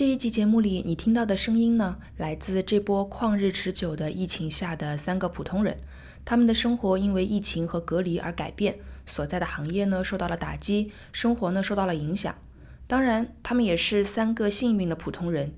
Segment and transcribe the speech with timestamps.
[0.00, 5.78] 这一集节目里，你听到的声音呢，来自这波旷日持久的疫情下的三个普通人。
[6.24, 12.34] 他们的生活因为疫情和隔离而改变，所在的行业呢受到了打击，生活呢受到了影响。
[12.86, 15.52] 当然，他们也是三个幸运的普通人。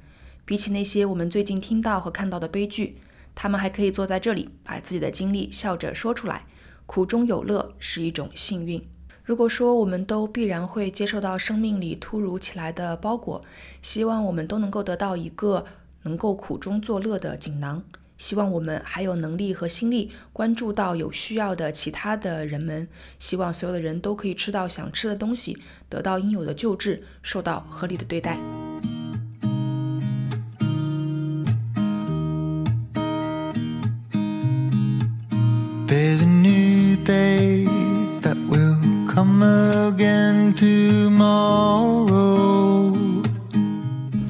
[0.44, 2.98] 比起那些我们最近听到和看到的悲剧，
[3.36, 6.46] 他们还可以坐在这里，把自己的经历笑着说出来。
[6.86, 8.84] 苦中有乐是一种幸运。
[9.24, 13.40] 如果说我们都必然会接受到生命里突如其来的包裹，
[13.80, 15.64] 希望我们都能够得到一个
[16.02, 17.82] 能够苦中作乐的锦囊。
[18.18, 22.86] 希望我们还有能力和心力关注到有需要的其他的人们。
[23.18, 25.56] 希望所有的人都可以吃到想吃的东西，
[25.88, 28.38] 得到应有的救治，受到合理的对待。
[39.42, 42.31] again tomorrow.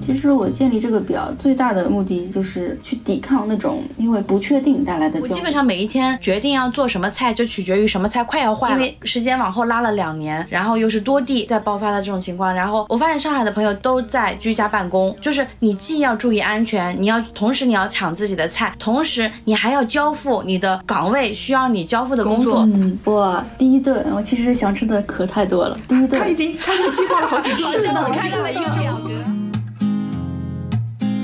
[0.03, 5.21] 其实我建立这个表最大的目的就是去抵抗那种因为不确定带来的。
[5.21, 8.75] 我基本上每一天决定要做什么菜，就取决于什么菜快要坏了。
[8.75, 22.67] 因为时间往后拉了两年，然后又是多地在爆发的这种情况，然后我发现上海的朋友都在居家办公，就是你既要注意安全，你要同时你要抢自己的菜，同时你还要交付你的岗位需要你交付的工作。
[22.73, 25.79] 嗯，我第一顿我其实想吃的可太多了。
[25.87, 29.42] 第一顿他已经他已经计划了好几个，现在我看到了一个表格。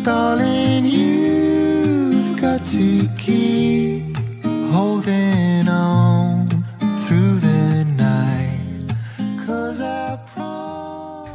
[0.09, 4.17] Darling, you've got to keep
[4.73, 6.08] holding on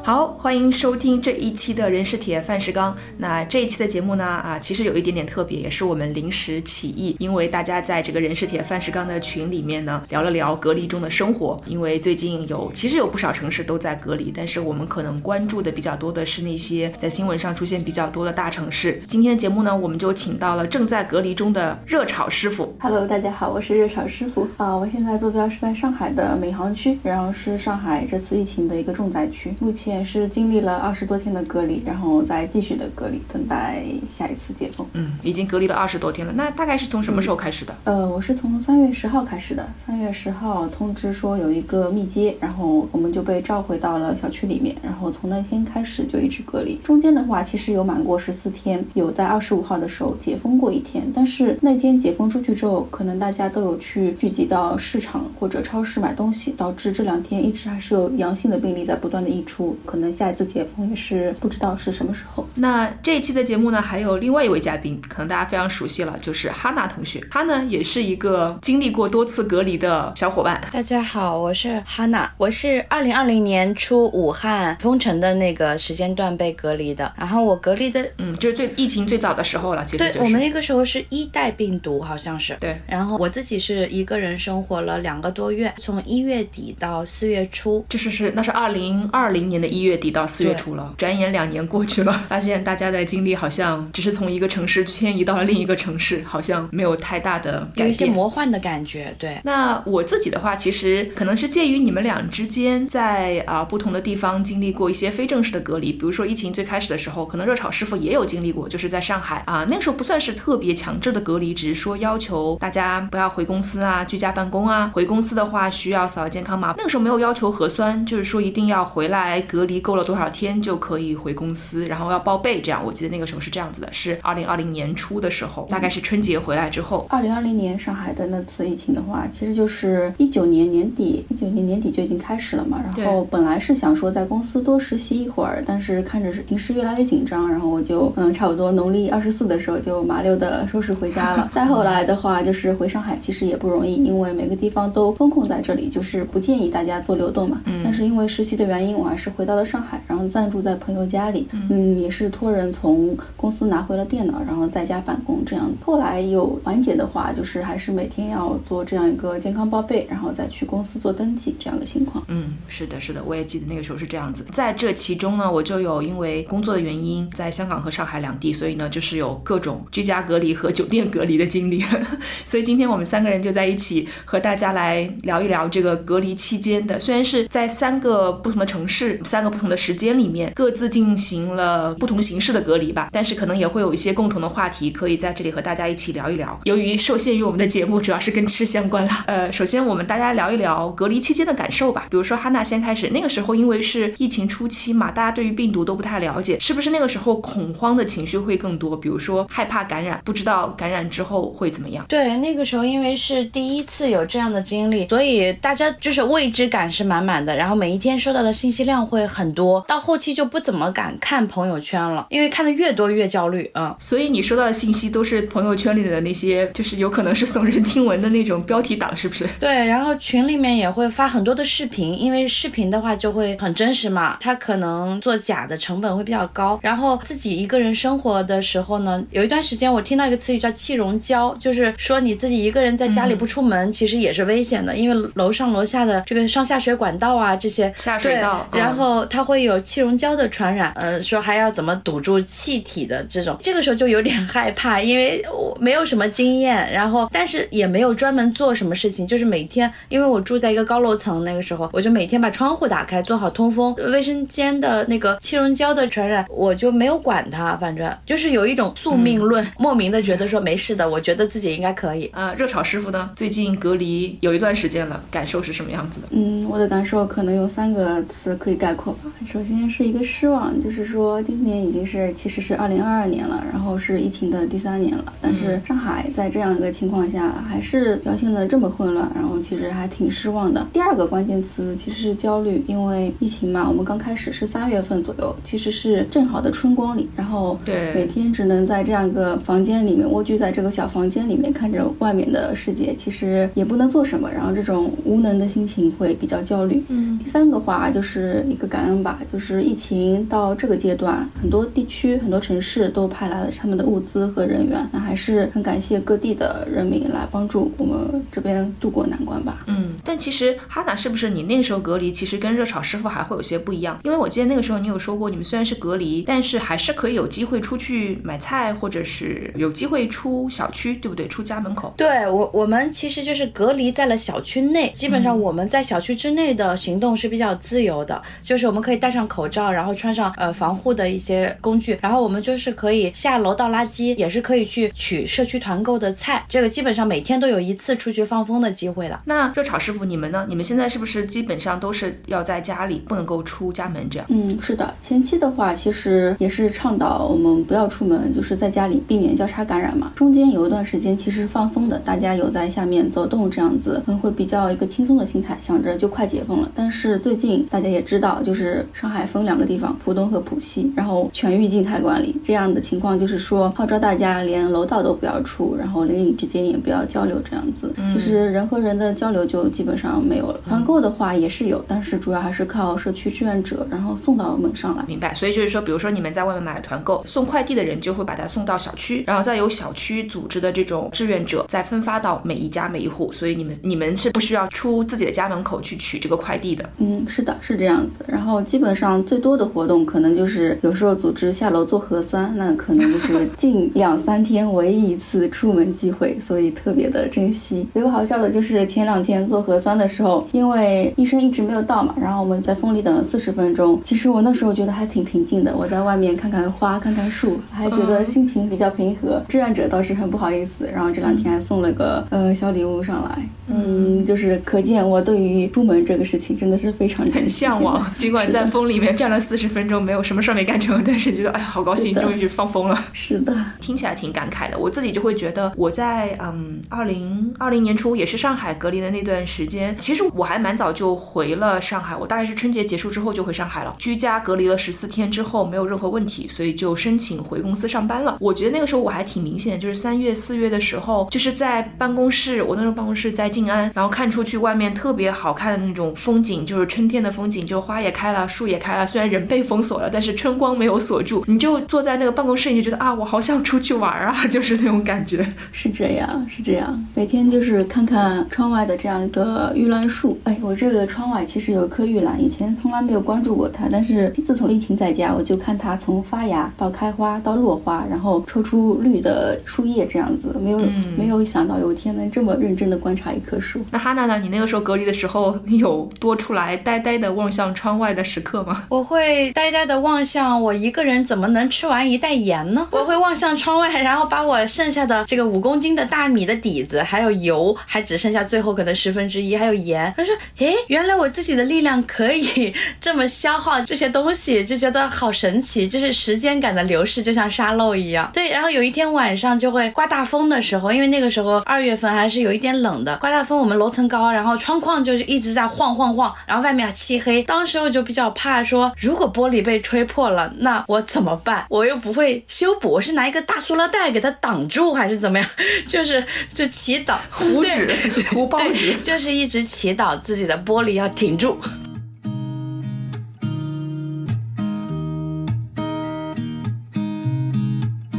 [0.05, 2.93] 好，欢迎收听这一期的人是铁，饭是钢。
[3.17, 11.57] 那这一期的节目呢，啊，其实有一点点特别，也是我们临时起意，因为大家在这个人是铁，饭是钢的群里面呢，聊了聊隔离中的生活。
[11.65, 19.01] 因为最近有，其实有不少城市都在隔离，但是我们可能关注的比较多的是那些在新闻上出现比较多的大城市。
[19.07, 22.75] 今天的节目呢，我们就请到了正在隔离中的热炒师傅。
[22.81, 33.83] Hello，大家好，我是热炒师傅啊、我现在坐标是在上海的闵行区，然后是上海这次疫情的一个重灾区，目前是经历了二十多天的隔离，然后再继续的隔离，等待
[34.17, 34.87] 下一次解封。
[34.93, 36.31] 嗯，已经隔离了二十多天了。
[36.31, 37.75] 那大概是从什么时候开始的？
[37.83, 46.77] 呃，我是从三月十号开始的，三月十号通知说有一个密接，然后我们就被召回到了小区里面，然后从那天开始就一直隔离。
[46.77, 62.47] 中间的话其实有满过十四天，有在二十五号的时候解封过一天，但是那天解封出去之后，可能大家都有去聚集到市场或者超市买东西，导致这两天一直还是有阳性的病例在不断的溢出，可能下一次解封也是不知道是什么时候。
[62.55, 67.21] 那这一期的节目呢，还有另外一位嘉宾，可能大家非常熟悉了，就是哈娜同学。
[67.31, 70.61] 她呢也是一个经历过多次隔离的小伙伴。
[70.71, 82.55] 大家好，我是哈娜，我是二零二零年初武汉封城的那个时间段被隔离的，然后我隔离的，嗯，就是最疫情最早的时候了，其实对、就是我们那个时候是一代病毒，好像是。
[82.59, 98.05] 对然后我自己是一个人生活了两个多月，从一月底到四月初，就是是那是二零二零年的一月底到四月初了，转眼两年过去了，发现大家的经历好像只是从一个城市迁移到了另一个城市，好像没有太大的改有一些。
[98.05, 99.13] 魔幻的感觉。
[99.17, 105.91] 对，那我自己的话，其实可能是介于你们俩之间，在啊、不同的地方经历过一些非正式的隔离。
[105.91, 114.91] 比如说疫情最开始的时候，可能热炒师傅也有经历过，就是在上海啊、那个时候不算是特别强制的隔离，只是说要求大家不要回公司啊，居家办公啊。
[114.93, 122.61] 回公司的话需要扫健康码，那个时候没有要求核酸，就是说一定要回来隔离够了多少天就可以回公司，然后要报备。
[122.61, 127.05] 这样，我记得那个时候是这样子的，是二零二零年初的时候，大概是春节回来之后。
[127.09, 132.81] 二零二零年上海的那次疫情的话，其实就是一九年年底，一九年年底就已经开始了嘛。
[132.97, 141.49] 然后本来是想说在公司多实习一会儿，但是看着是形势越来越紧张，然后我就嗯，差不多农历二十四的时候就麻溜的收拾回家了。
[141.53, 147.61] 再后来的话，就是回上海，其实也不容易，因为每个地方都封控在这里，就是不建议大家做流动嘛。
[147.83, 151.47] 但是因为实习的原因，我还是回到了上海，然后暂住在朋友家里。
[151.51, 155.85] 嗯，也是托人从公司拿回了电脑，然后在家办公这样子。
[155.85, 162.23] 后来有缓解的话，就是还是每天要做这样一个健康报备，然后再去公司做登记这样的情况。
[162.27, 164.45] 嗯，是的，是的，我也记得那个时候是这样子。
[164.51, 171.83] 在这其中呢，我就有因为工作的原因，在香港和上海两地，所以呢，就是有各种居家隔离和酒店隔离的经历。
[172.45, 183.09] 所以今天我们三个人就在一起和大家来聊一聊这个隔离期间的，虽然是在三个不同的城市，三不同的时间里面，各自进行了不同形式的隔离吧。
[183.11, 186.59] 但是可能也会有一些共同的话题，可以在这里和大家一起聊一聊。
[186.63, 192.07] 由于受限于我们的节目主要是跟吃相关了，呃，首先我们大家聊一聊隔离期间的感受吧。
[192.09, 198.95] 比如说哈娜先开始，那个时候因为是疫情初期嘛，大家对于病毒都不太了解，是不是那个时候恐慌的情绪会更多？
[198.97, 202.05] 比如说害怕感染，不知道感染之后会怎么样？
[202.07, 213.69] 对，那个时候因为是第一次有这样的经历，所以大家就是未知感是满满的，然后每一天收到的信息量会很多，到后期就不怎么敢看朋友圈了，因为看的越多越焦虑。
[213.73, 219.47] 嗯，所以你收到的信息都是朋友圈里的那些，就是有可能是耸人听闻的那种标题党，是不是？
[219.59, 226.79] 对，然后群里面也会发很多的视频，因为视频的话就会很真实嘛，它可能做假的成本会比较高。
[226.81, 262.29] 然后自己一个人生活的时候呢，有一段时间我听到一个词语叫气溶胶，就是说你自己一个人在家里不出门，其实也是危险的，因为楼上楼下的这个上下水管道啊这些下水道，对，然后它会有气溶胶的传染，呃，说还要怎么堵住气体的这种，这个时候就有点害怕，因为我没有什么经验，然后但是也没有专门做什么事情，就是每天，因为我住在一个高楼层，那个时候我就每天把窗户打开，做好通风，卫生间的那个气溶胶的传染，我就没有管它，反正就是有一种宿命论，莫名的觉得说没事的，我觉得自己应该可以。
[262.33, 266.27] 呃，热炒师傅呢，最近隔离有一段时间了，感受是什么样子的？
[266.31, 269.31] 嗯，我的感受可能有三个词可以概括吧。
[269.45, 280.87] 首先是一个失望，就是说今年已经是其实是二零二二年了，然后是疫情的第三年了，但是上海在这样一个情况下还是表现的这么混乱，然后其实还挺失望的。
[280.93, 297.03] 第二个关键词其实是焦虑，因为疫情嘛，我们刚开始是三月份左右，其实是正好的春光里，然后对每天只能在这样一个房间里面蜗居在这个小房间里面看着外面的世界，其实也不能做什么，然后这种无能的心情会比较焦虑。
[297.09, 309.79] 嗯，第三个话就是一个感恩吧，就是疫情到这个阶段，很多地区、很多城市都派来了他们的物资和人员，那还是很感谢各地的人民来帮助我们这边渡过难关吧。
[309.87, 314.19] 嗯，但其实哈娜是不是你那个时候隔离，其实跟热炒师傅还会有些不一样？
[314.23, 321.47] 因为我记得那个时候你有说过，你们虽然是隔离，但是还是可以有机会出去买菜，或者是有机会出小区，对不对？
[321.47, 322.13] 出家门口。
[322.15, 339.41] 对我，我们其实就是隔离在了小区内，基本上我们在小区之内的行动是比较自由的，就是我们可以戴上口罩，然后穿上呃防护的一些工具，然后我们就是可以下楼倒垃圾，也是可以去取社区团购的菜，这个基本上每天都有一次出去放风的机会了。
[339.45, 340.65] 那热炒师傅，你们呢？
[340.67, 344.45] 你们现在是不是基本上都是要在家里，不能够出家门这样？
[344.49, 350.31] 嗯，是的，前期的话其实也是倡导我们不要出门，就是在家里避免交叉感染嘛。
[350.35, 356.91] 中间有一段时间其实放松的，大家有在下面走动这样子，嗯，会比较一个轻松的心态，想着就快解封了。
[356.95, 368.13] 但是最近大家也知道，就是上海分两个地方，浦东和浦西，然后全域静态管理这样的情况，就是说号召大家连楼道都不要出，然后邻里之间也不要交流这样子。
[368.31, 370.79] 其实人和人的交流就基本上没有了。
[370.87, 375.23] 团购的话也是有，但是主要还是靠社区志愿者，然后送到门上来。
[375.27, 387.09] 明白，所以就是说，比如说你们在外面买了团购，送快递的人就会把它送到小区，然后再由小区组织的这种志愿者再分发到每一家每一户，所以你们你们是不需要出自己的家门口去取这个快递的。
[387.17, 388.37] 嗯，是的，是这样子。
[388.47, 398.07] 然后基本上最多的活动可能就是有时候组织下楼做核酸，那可能就是 近两三天唯一一次出门机会，所以特别的珍惜。
[398.13, 404.19] 有个好笑的就是前两天做核酸的时候，因为医生一直没有到嘛，然后我们在风里等了四十分钟。
[404.23, 409.61] 其实我那时候觉得还挺平静的，我在外面看看花，看看树，还觉得心情比较平和。
[409.67, 413.61] 志愿者倒是很不好意思，然后这两天还送了个呃小礼物上来。
[413.87, 423.25] 嗯，就是可见我对于出门这个事情真的是非常很向往，尽 管在风里面站了四十分钟，没有什么事儿没干成，但是觉得哎呀好高兴，终于放风了。
[423.33, 424.97] 是的，听起来挺感慨的。
[424.97, 438.57] 我自己就会觉得，我在嗯二零二零年初也是上海隔离的那段时间，其实我还蛮早就回了上海，我大概是春节结束之后就回上海了，居家隔离了十四天之后没有任何问题，所以就申请回公司上班了。
[438.59, 455.65] 我觉得那个时候我还挺明显，就是三月四月的时候，就是在办公室，我那时候办公室在静安，然后看出去外面特别好看的那种风景，就是春天的风景，就花也开了，树也开了，虽然人被封锁了，但是春光没有锁住，你就坐在那个办公室，你就觉得啊，我好想出去玩啊， 就是那种感觉。
[455.91, 460.59] 是这样，是这样，每天就是看看窗外的这样一个玉兰树。
[460.63, 470.99] 哎，我这个窗外其实有一棵玉兰，以前从来没有关注过它，但是自从疫情在家，我就看它从发芽到开花到落花，然后抽出绿的树叶这样子，没有、
[471.37, 473.99] 没有想到有一天能这么认真的观察一棵树。
[474.09, 474.59] 那哈娜呢？
[474.63, 479.03] 你那个时候隔离的时候有多出来呆呆的望向窗外外的时刻吗？
[479.11, 483.05] 我会呆呆的望向我一个人怎么能吃完一袋盐呢？
[483.11, 490.33] 我会望向窗外，然后把我剩下的这个五公斤的大米的底子，还有油，还只剩下最后可能十分之一，还有盐。
[490.37, 507.63] 他说：“诶，原来我自己的力量可以 这么消耗这些东西，就觉得好神奇，就是时间感的流逝，就像沙漏一样。”对，然后有一天晚上就会刮大风的时候，因为那个时候二月份还是有一点冷的，刮大风，我们楼层高，然后窗框就是一直在晃晃晃，然后外面漆黑。
[507.63, 511.85] 当时我就比较怕说，如果玻璃被吹破了，那我怎么办？
[511.89, 515.67] 我又不会修补，我是拿一个大塑料袋给它挡住，还是怎么样？
[516.05, 518.07] 就是就祈祷糊纸、
[518.51, 521.77] 糊报纸，就是一直祈祷自己的玻璃要挺住。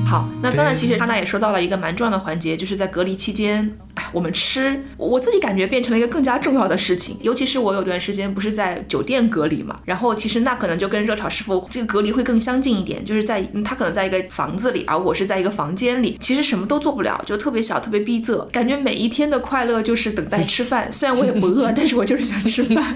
[0.06, 7.16] 好，那刚才其实哈娜也说到了一个蛮重要的环节，就是在隔离期间，哎，我们吃，我自己感觉变成了一个更加重要的事情。
[7.22, 20.88] 尤其是我有段时间不是在酒店隔离嘛，然后其实那可能就跟热炒师傅这个隔离会更相近一点，就是在他可能在一个房子里，而我是在一个房间里，其实什么都做不了，就特别小，特别逼仄，感觉每一天的快乐就是等待吃饭。
[20.92, 22.94] 虽然我也不饿， 但是我就是想吃饭。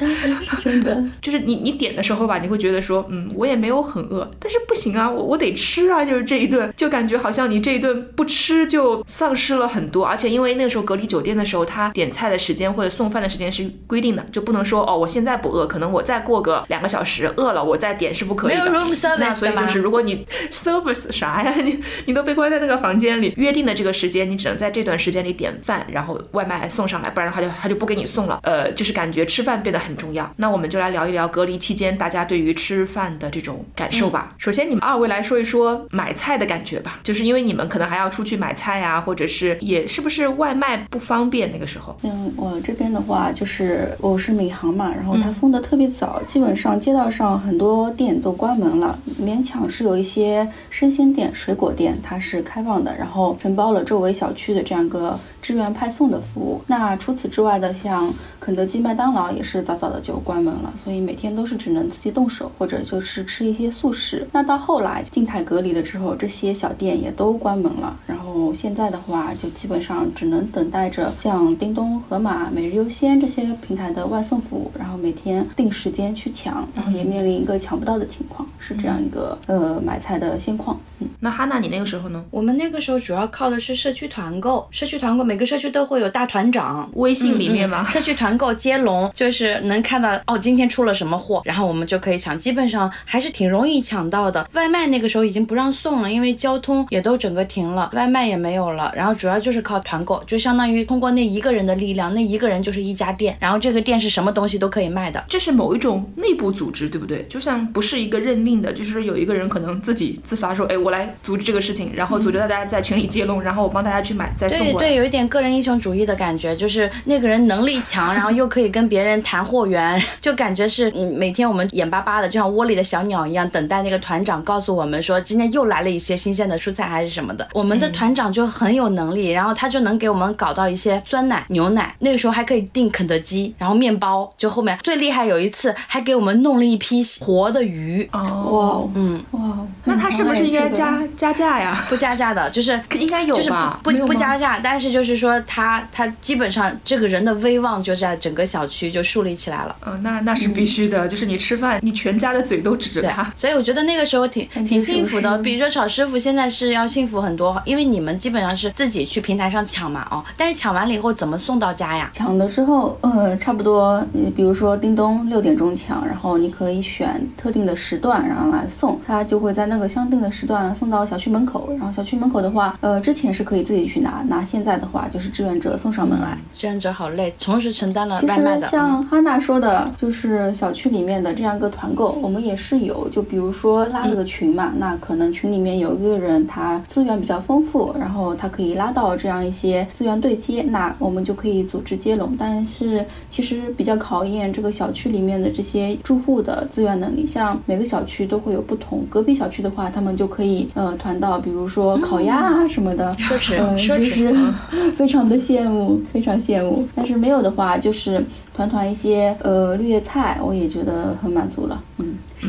[0.62, 6.72] 真的，就是你你点的时候吧，你会觉得说，嗯，我也没有很饿，但是不行啊，我我得吃啊，就是这一顿。
[6.76, 18.70] 就感觉好像你这一顿不吃就丧失了很多，而且因为那个时候隔离酒店的时候，他点菜的时间或者送饭的时间是规定的，就不能说哦，我现在不饿，可能我再过个两个小时饿了，我再点是不可以的。
[18.70, 28.40] 没有 room service 那所以就是如果你 service 啥呀，你你都被关在那个房间里，约定的这个时间，你只能在这段时间里点饭，然后外卖送上来，不然他就他就不给你送了。
[28.42, 30.28] 呃，就是感觉吃饭变得很重要。
[30.36, 34.34] 那我们就来聊一聊隔离期间大家对于吃饭的这种感受吧。
[34.38, 37.00] 首先，你们二位来说一说买菜的感觉吧。
[37.02, 41.96] 就是因为你们可能还要出去买菜呀，或者是也是不是外卖不方便那个时候？
[42.02, 56.62] 嗯，我这边的话就是我是闵行嘛，然后它封的特别早，基本上街道上很多店都关门了，勉强是有一些生鲜店、水果店它是开放的，然后承包了周围小区的这样一个支援派送的服务。
[56.66, 64.26] 那除此之外的，像肯德基、麦当劳也是早早的就关门了，所以每天都是只能自己动手，或者就是吃一些速食。
[64.32, 67.96] 那到后来静态隔离了之后，这些小店也都关门了。
[68.06, 80.79] 然后现在的话，就基本上只能等待着像叮咚、盒马、每日优鲜这些平台的外送服务，然后每天定时间去抢，然后也面临一个抢不到的情况，是这样一个呃买菜的现况。
[81.00, 82.24] 嗯，那哈娜，你那个时候呢？
[82.30, 87.84] 我们那个时候主要靠的是社区团购，社区团购每个社区都会有大团长，微信里面嘛？
[87.90, 94.48] 社区团购接龙，就是能看到哦，今天出了什么货，然后我们就可以抢，基本上还是挺容易抢到的。
[94.52, 105.24] 外卖那个时候已经不让送了，因为交通也都整个停了，外卖也没有了，然后主要就是靠团购，就相当于通过那一个人的力量，那一个人就是一家店，然后这个店是什么东西都可以卖的。
[105.28, 107.24] 这是某一种内部组织，对不对？
[107.28, 114.72] 就像不是一个任命的，就是有一个人可能自己自发说，哎，我来组织这个事情，然后组织大家在群里接龙，然后我帮大家去买再送过来。
[114.72, 127.48] 对对，有一点个人英雄主义的感觉，就是那个人能力强，然后又可以跟别人谈货源， 就感觉是嗯，每天我们眼巴巴的，就像窝里的小鸟一样，等待那个团长告诉我们说今天又来了一些新鲜的蔬菜还是什么的。
[127.54, 138.08] 我们的团长就很有能力，然后他就能给我们搞到一些酸奶、牛奶，那个时候还可以订肯德基，然后面包，就后面最厉害有一次还给我们弄了一批活的鱼。
[138.12, 141.84] 哦，嗯，哇，那他是不是应该加加价呀？
[141.88, 143.78] 不加价的，就是应该有就是吧？
[143.82, 149.76] 不不加价，但是就是说他他基本上这个人的威望就在整个小区就树立起来了。
[149.86, 162.10] 嗯，那那是必须的，就是你吃饭，你全家的嘴都指着他。，所以我觉得那个时候挺挺挺幸福的，比热炒师傅现在是要幸福很多，因为你们基本上是自己去平台上抢嘛，哦，但是抢完了以后怎么送到家呀？
[162.12, 171.72] 抢的时候，呃，差不多，呃比如说叮咚六点钟抢，然后你可以选特定的时段，然后来送，他就会在那个相定的时段送到小区门口。
[171.78, 176.36] 然后小区门口的话，呃，之前是可以自己去拿，拿现在的话就是志愿者送上门来。
[176.54, 178.66] 志愿者好累，同时承担了其外卖的。
[178.66, 183.08] 实像嗯哈娜说的，就是小区里面的这样一个团购，我们也是有。
[183.08, 192.34] 就比如说拉了个群嘛，那可能群里面有一个人他资源比较丰富，然后他可以拉到这样一些资源对接，那我们就可以组织接龙。
[192.38, 199.04] 但是其实比较考验这个小区里面的这些住户的资源能力，像每个小区都会有不同。
[199.08, 204.52] 隔壁小区的话，他们就可以呃团到，比如说烤鸭啊什么的，奢侈嗯，奢侈就是
[204.96, 206.86] 非常的羡慕，非常羡慕。
[206.94, 208.24] 但是没有的话，就是
[208.54, 211.82] 团团一些呃绿叶菜，我也觉得很满足了。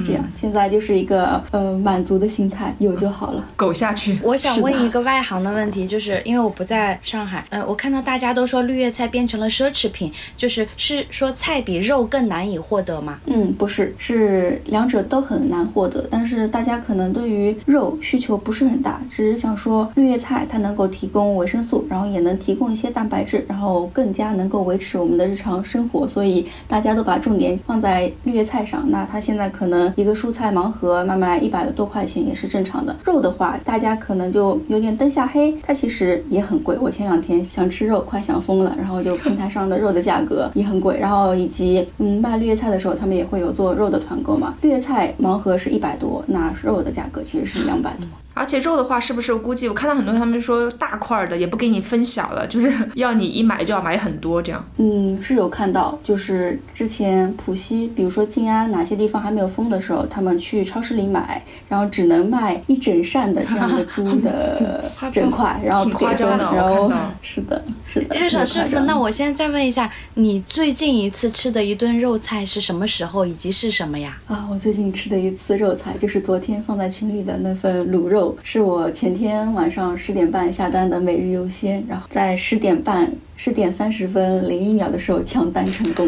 [0.06, 0.24] 这样。
[0.40, 3.48] 现在就是一个呃满足的心态，有就好了。
[3.56, 4.20] 苟下去。
[4.24, 13.20] 我想问一个外行的问题，就是因为我不在上海，呃，我看到大家都说绿叶菜变成了奢侈品，就是是说菜比肉更难以获得吗？
[13.26, 28.90] 嗯，不是，是两者都很难获得，但是大家可能对于肉需求不是很大，只是想说绿叶菜它能够提供维生素，然后也能提供一些蛋白质，然后更加能够维持我们的日常生活，所以大家都把重点放在绿叶菜上。
[28.90, 32.96] 那它现在可能一个蔬菜盲盒卖卖一百多块钱也是正常的。
[33.04, 36.78] 肉的话，大家可能就有点灯下黑，它其实也很贵。
[36.80, 44.56] 我前两天想吃肉，快想疯了，然后就平台上的肉的价格也很贵，然后以及嗯卖绿叶菜的时候，他们也会有做肉的团购嘛。
[44.62, 48.06] 绿叶菜盲盒是一百多，那肉的价格其实是两百多。
[48.34, 54.66] 而且肉的话，是不是我估计我看到很多他们说大块儿的也不给你分小了，就是 要你一买就要买很多这样。
[54.78, 68.16] 嗯，是有看到，就是之前浦西，比如说静安哪些地方还没有封的时候，他们去超市里买，然后只能卖一整扇的这样的猪的 整块，然后挺夸张的然后我看到是的，是的。
[68.16, 74.18] 日少师傅，那我现在再问一下，你最近一次吃的一顿肉菜是什么时候，以及是什么呀？
[74.28, 83.12] 啊，我最近吃的一次肉菜，就是昨天放在群里的那份卤肉，是我前天晚上十点半下单的每日优先，然后在十点半、
[83.44, 86.08] 十点三十分零一秒的时候抢单成功，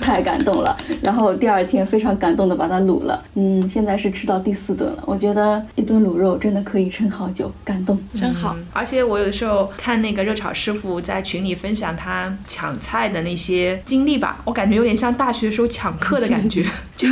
[0.00, 0.76] 太感动了。
[1.02, 5.02] 然后第二天非常感动的把它卤了，嗯，现在是吃到第四顿了。
[5.04, 7.98] 我觉得一顿卤肉真的可以撑好久，感动。
[8.14, 8.54] 真好。
[8.56, 16.64] 嗯而且我有的时候看那个热炒师傅在群里分享他抢菜的那些经历吧，我感觉有点像大学时候抢课的感觉。
[16.96, 17.08] 就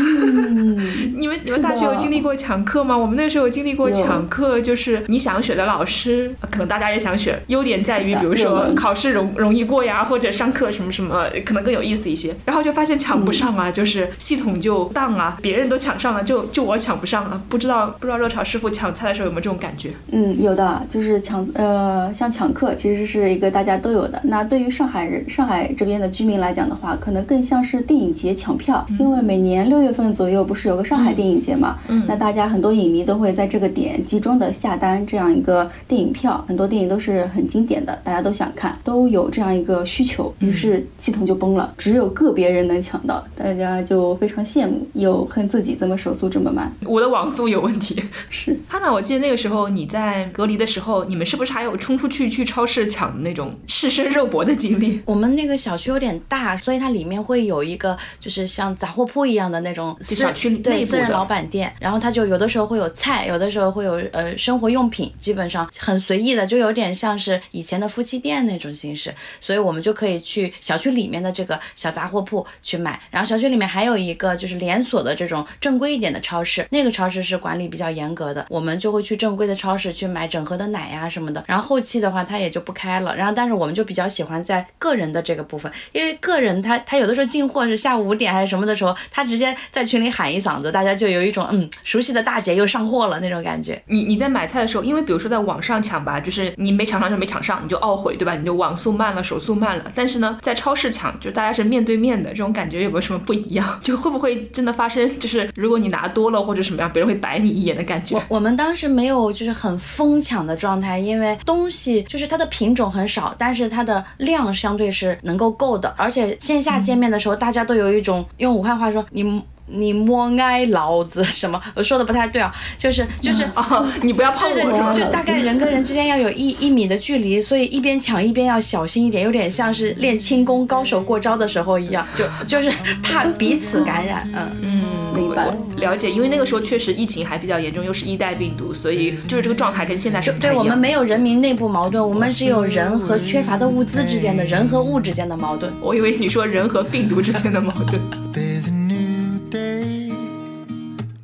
[1.19, 2.97] 你们你们大学有经历过抢课吗？
[2.97, 12.35] 我们那时候有经历过抢课，就是你想选的老师，可能大家也想选，优点在于比如说考试容容易过呀，或者上课什么什么可能更有意思一些。
[12.45, 17.41] 然后就发现抢不上啊，就是系统就当啊，别人都抢上了，就就我抢不上了。
[17.49, 19.91] 不知道不知道热炒师傅抢菜的时候有没有这种感觉？
[20.11, 24.21] 嗯，有的，就是抢呃，像抢课其实是一个大家都有的。
[24.25, 46.73] 那对于上海人、上海这边的居民来讲的话，可能更像是电影节抢票，因为每年六月份左右不是有个上海电影节嘛，嗯那大家很多影迷都会在这个点集中的下单这样一个电影票，很多电影都是很经典的，大家都想看，都有这样一个需求，于是系统就崩了，只有个别人能抢到，大家就非常羡慕，又恨自己怎么手速这么慢。
[46.85, 48.03] 我的网速有问题。
[48.31, 55.01] 是， 哈娜，我记得那个时候你在隔离的时候，你们是不是还有冲出去去超市抢那种赤身肉搏的经历？
[55.05, 73.01] 我们那个小区有点大，所以它里面会有一个就是像杂货铺一样的那种私小区里内部的对私人老板店，然后它就有的时候会有菜，有的时候会有呃生活用品，基本上很随意的，就有点像是以前的夫妻店那种形式，所以我们就可以去小区里面的这个小杂货铺去买。
[73.11, 81.45] 然后小区里面还有一个就是连锁的这种正规一点的超市，那个超市是管理比较严格的，我们就会去正规的超市去买整盒的奶呀、什么的。
[81.47, 83.17] 然后后期的话，它也就不开了。
[83.17, 93.81] 然后但是我们就比较喜欢在个人的这个部分，因为个人他他有的时候进货是下午五点还是什么的时候，他直接在群里喊一嗓子，大家就有一种嗯熟悉的大姐又上货了那种感觉。
[93.87, 98.35] 你你在买菜的时候，因为比如说在网上抢吧，就是你没抢上就没抢上，你就懊悔，对吧？
[98.37, 99.85] 你就网速慢了，手速慢了。
[99.95, 103.67] 但是呢，在超市抢，就大家是面对面的，这种感觉有没有什么不一样？
[103.83, 108.23] 就会不会真的发生，就是如果你拿多了或者什么样，别人会白你一眼的感觉我？
[108.29, 119.43] 我们当时没有就是很疯抢的状态，因为东西就是它的品种很少，但是它的量相对是能够够的，而且线下见面的时候，大家都有一种用武汉话说你。
[119.67, 121.61] 你莫挨老子什么？
[121.75, 132.71] 我说的不太对啊，就是就是哦，你不要碰我，对对，就大概人跟人之间要有一一米的距离，所以一边抢一边要小心一点，有点像是练轻功高手过招的时候一样，就就是
[133.03, 134.23] 怕彼此感染。
[134.35, 140.65] 嗯，嗯，明白了解，因为那个时候确实疫情还比较严重，又是一代病毒，所以就是这个状态跟现在是不太对一样。
[140.65, 145.73] 我们没有人民内部矛盾，我们只有人和缺乏的物资之间的人和物之间的矛盾。
[145.81, 148.01] 我以为你说人和病毒之间的矛盾。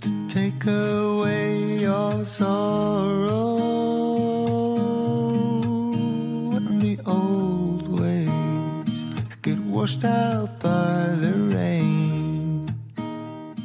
[0.00, 3.58] To take away your sorrow.
[6.56, 8.98] And the old ways
[9.42, 11.41] get washed out by the.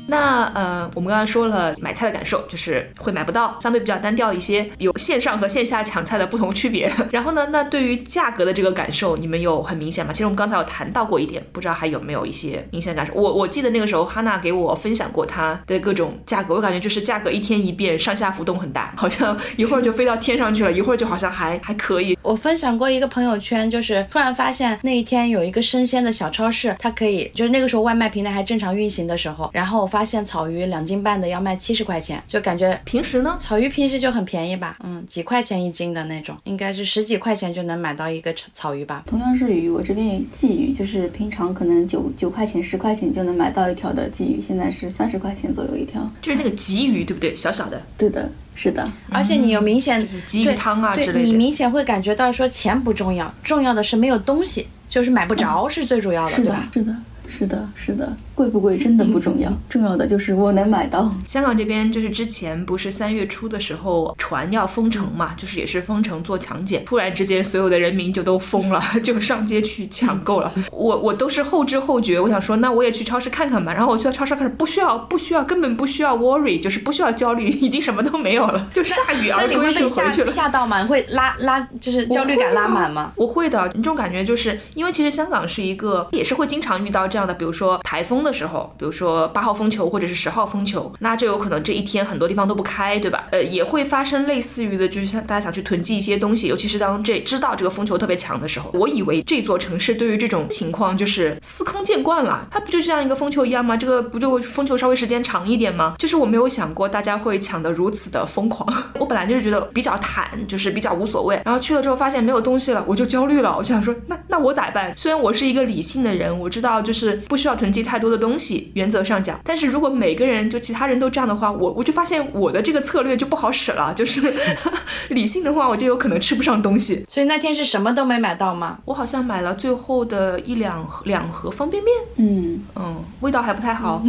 [0.08, 6.92] 那呃，我们刚刚说了买菜的感受，就是会买不到，相对比较单调一些，有线上和线下抢菜的不同区别。
[7.12, 10.14] 然后呢，那对于价格的这个感受，你们有很明显吗？
[10.14, 13.14] 其实我们刚才有谈到过一点，不知道还有没有一些明显感受。
[13.14, 22.18] 我我记得那个时候哈娜给我分享过她的各种价格，我感觉就是价格一天一变，上下浮动很大，好像一会儿就飞到天上去了，一会儿就好像还还可以。
[22.22, 33.38] 我分享过一个朋友圈，就是突然发现那一天有一个生鲜的小超市，它可以就是那个时候外卖平台还正常运行的时候，然后我发现现草鱼两斤半的要卖七十块钱，就感觉平时呢？
[33.40, 39.04] 草鱼平时就很便宜吧，嗯，几块钱一斤的那种，应该是十几块钱就能买到一个草草鱼吧。
[39.06, 46.10] 同样是鱼，我这边鲫鱼就是平常可能九九块钱、十块钱就能买到一条的鲫鱼，现在是三十块钱左右一条。
[46.20, 47.36] 就是那个鲫鱼，对不对？
[47.36, 47.80] 小小的。
[47.96, 48.92] 对的，是的。
[49.12, 56.96] 而且你有明显鲫鱼汤啊之类的你明显会感觉到说钱不重要，重要的是没有东西，就是买不着是最主要的，是的对吧？，是的，
[57.28, 61.12] 是的，是的，贵不贵真的不 重要，重要的就是我能买到。
[61.26, 70.52] 香港这边就是之前不是三月初的时候船要封城嘛，就是也是封城做强检，突然之间所有的人民就都疯了， 就上街去抢购了。
[70.72, 73.74] 我我都是后知后觉，我想说那我也去超市看看吧。
[73.74, 80.28] 然后我去到超市看，不需要不需要，根本不需要 worry，就是不需要焦虑，已经什么都没有了，就铩羽那而归就回去了。
[80.28, 80.86] 吓到吗？
[80.86, 83.12] 会拉拉就是焦虑感拉满吗？
[83.16, 93.28] 我会的，你这种感觉就是因为其实香港是一个也是会经常遇到这样的，比如说台风的时候，比如说八号风球或者是十号风球，那就有可能这一天很多地方都不开，对吧？
[93.32, 103.78] 呃，也会发生类似于的，就是像大家想去囤积一些东西，尤其是当这知道这个风球特别强的时候，我以为这座城市对于这种情况就是司空见惯了，它不就像一个风球一样吗？
[103.78, 105.96] 这个不就风球稍微时间长一点吗？
[105.98, 108.68] 就是我没有想过大家会抢得如此的疯狂。
[109.00, 113.56] 我本来就是觉得比较坦，就是比较无所谓，然后去了之后发现没有东西了，我就焦虑了。
[113.56, 114.94] 我就想说，那那我咋办？
[114.98, 123.94] 虽然我是一个理性的人，我知道就是不需要囤积太多的东西，原则上讲，但是如果每个人就其他人都这样的话，我我就发现我的这个策略就不好使了。
[123.96, 124.34] 就是
[125.10, 127.06] 理性的话，我就有可能吃不上东西。
[127.08, 128.80] 所以那天是什么都没买到吗？
[128.86, 134.04] 我好像买了最后的一两盒两盒方便面，嗯，嗯，味道还不太好。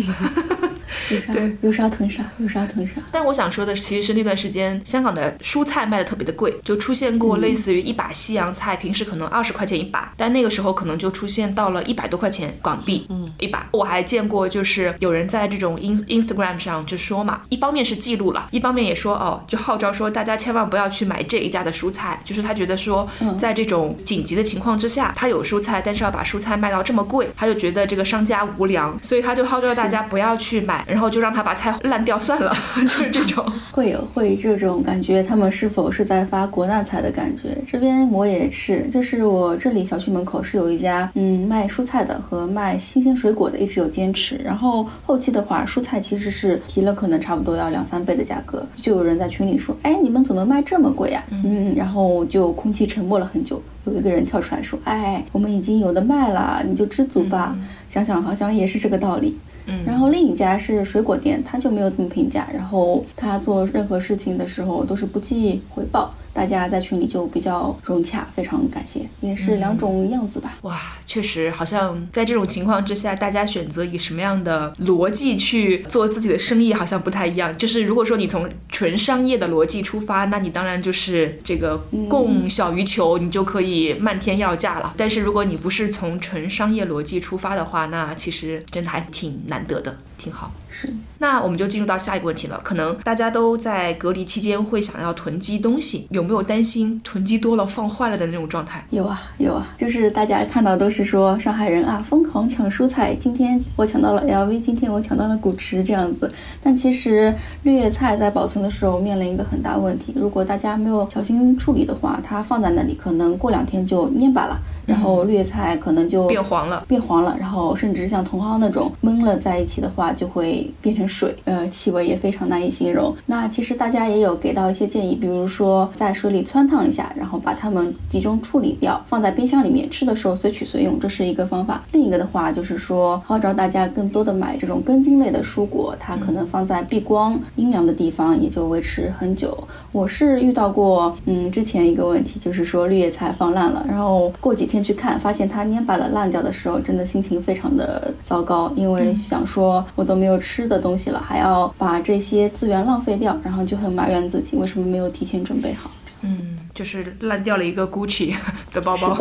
[1.10, 2.94] 有啥 有啥囤啥，有啥囤啥。
[3.10, 13.68] 但我想说的，其实是那段时间香港的蔬菜卖的特别的贵，就出现过类似于一把西洋菜，平时可能二十块钱一把，但那个时候可能就出现到了一百多块钱港币，嗯，一把。
[13.72, 33.44] 我还见过，就是有人在这种 in Instagram 上就说嘛，一方面是记录了，一方面也说哦，就号召说大家千万不要去买这一家的蔬菜，就是他觉得说，在这种紧急的情况之下，他有蔬菜，但是要把蔬菜卖到这么贵，他就觉得这个商家无良，所以他就号召大家不要去买，然后就让他把菜烂掉算了， 就是这种。
[33.72, 37.56] 会有会这种感觉，他们是否是在发国难财的感觉？
[37.66, 44.36] 这边我也是，就是我这里小区门口是有一家嗯卖蔬菜的和卖新鲜水果的，一直有坚持。
[44.36, 53.60] 然后后期的话，蔬菜其实是提了可能差不多要两三倍的价格，就有人在群里说，哎，你们怎么卖这么贵呀、嗯，然后就空气沉默了很久。
[53.86, 57.56] 有一个人跳出来说，哎，我们已经有的卖了，你就知足吧。
[57.88, 59.36] 想想好像也是这个道理。
[59.70, 62.48] 嗯然后另一家是水果店，他就没有这么评价。
[62.54, 70.56] 然后他做任何事情的时候都是不计回报，大家在群里就比较融洽，非常感谢，也是两种样子吧。
[70.62, 77.58] 哇，确实，好像在这种情况之下，大家选择以什么样的逻辑去做自己的生意，好像不太一样。
[77.58, 81.76] 就是如果说你从纯商业的逻辑出发，那你当然就是这个
[82.08, 84.94] 供小于求，你就可以漫天要价了。
[84.96, 90.52] 但是如果你不是从纯商业逻辑出发的话，那其实真的还挺难得的，挺好。
[90.80, 90.88] 是，
[91.18, 92.60] 那我们就进入到下一个问题了。
[92.62, 98.84] 可能大家都在隔离期间会想要囤积东西，有没有担心囤积多了放坏了的那种状态？
[98.90, 106.30] 有啊有啊，就是大家看到都是说上海人啊疯狂抢蔬菜，今天我抢到了 LV，今天我抢到了古驰这样子。
[106.62, 116.84] 但其实绿叶菜在保存的时候面临一个很大问题，如果大家没有小心处理的话，它放在那里可能过两天就蔫巴了，然后绿叶菜可能就变黄了。
[116.86, 123.14] 变黄了，然后甚至像茼蒿那种闷了在一起的话，就会变成水，呃，气味也非常难以形容。
[123.26, 131.84] 那其实大家也有给到一些建议，比如说在水里汆烫一下，然后把它们集中处理掉，放在冰箱里面，吃的时候随取随用，这是一个方法。
[131.92, 139.56] 另一个的话就是说，号召大家更多的买这种根茎类的蔬果，它可能放在避光、阴凉的地方，也就维持很久。
[139.92, 155.90] 我是遇到过，嗯，之前一个问题就是说绿叶菜放烂了，然后过几天去看，发现它蔫巴了烂掉的时候，真的心情非常的糟糕，因为想说我都没有吃的东西了，还要把这些资源浪费掉，然后就很埋怨自己为什么没有提前准备好。
[156.22, 158.34] 嗯，就是烂掉了一个 Gucci
[158.72, 159.16] 的包包。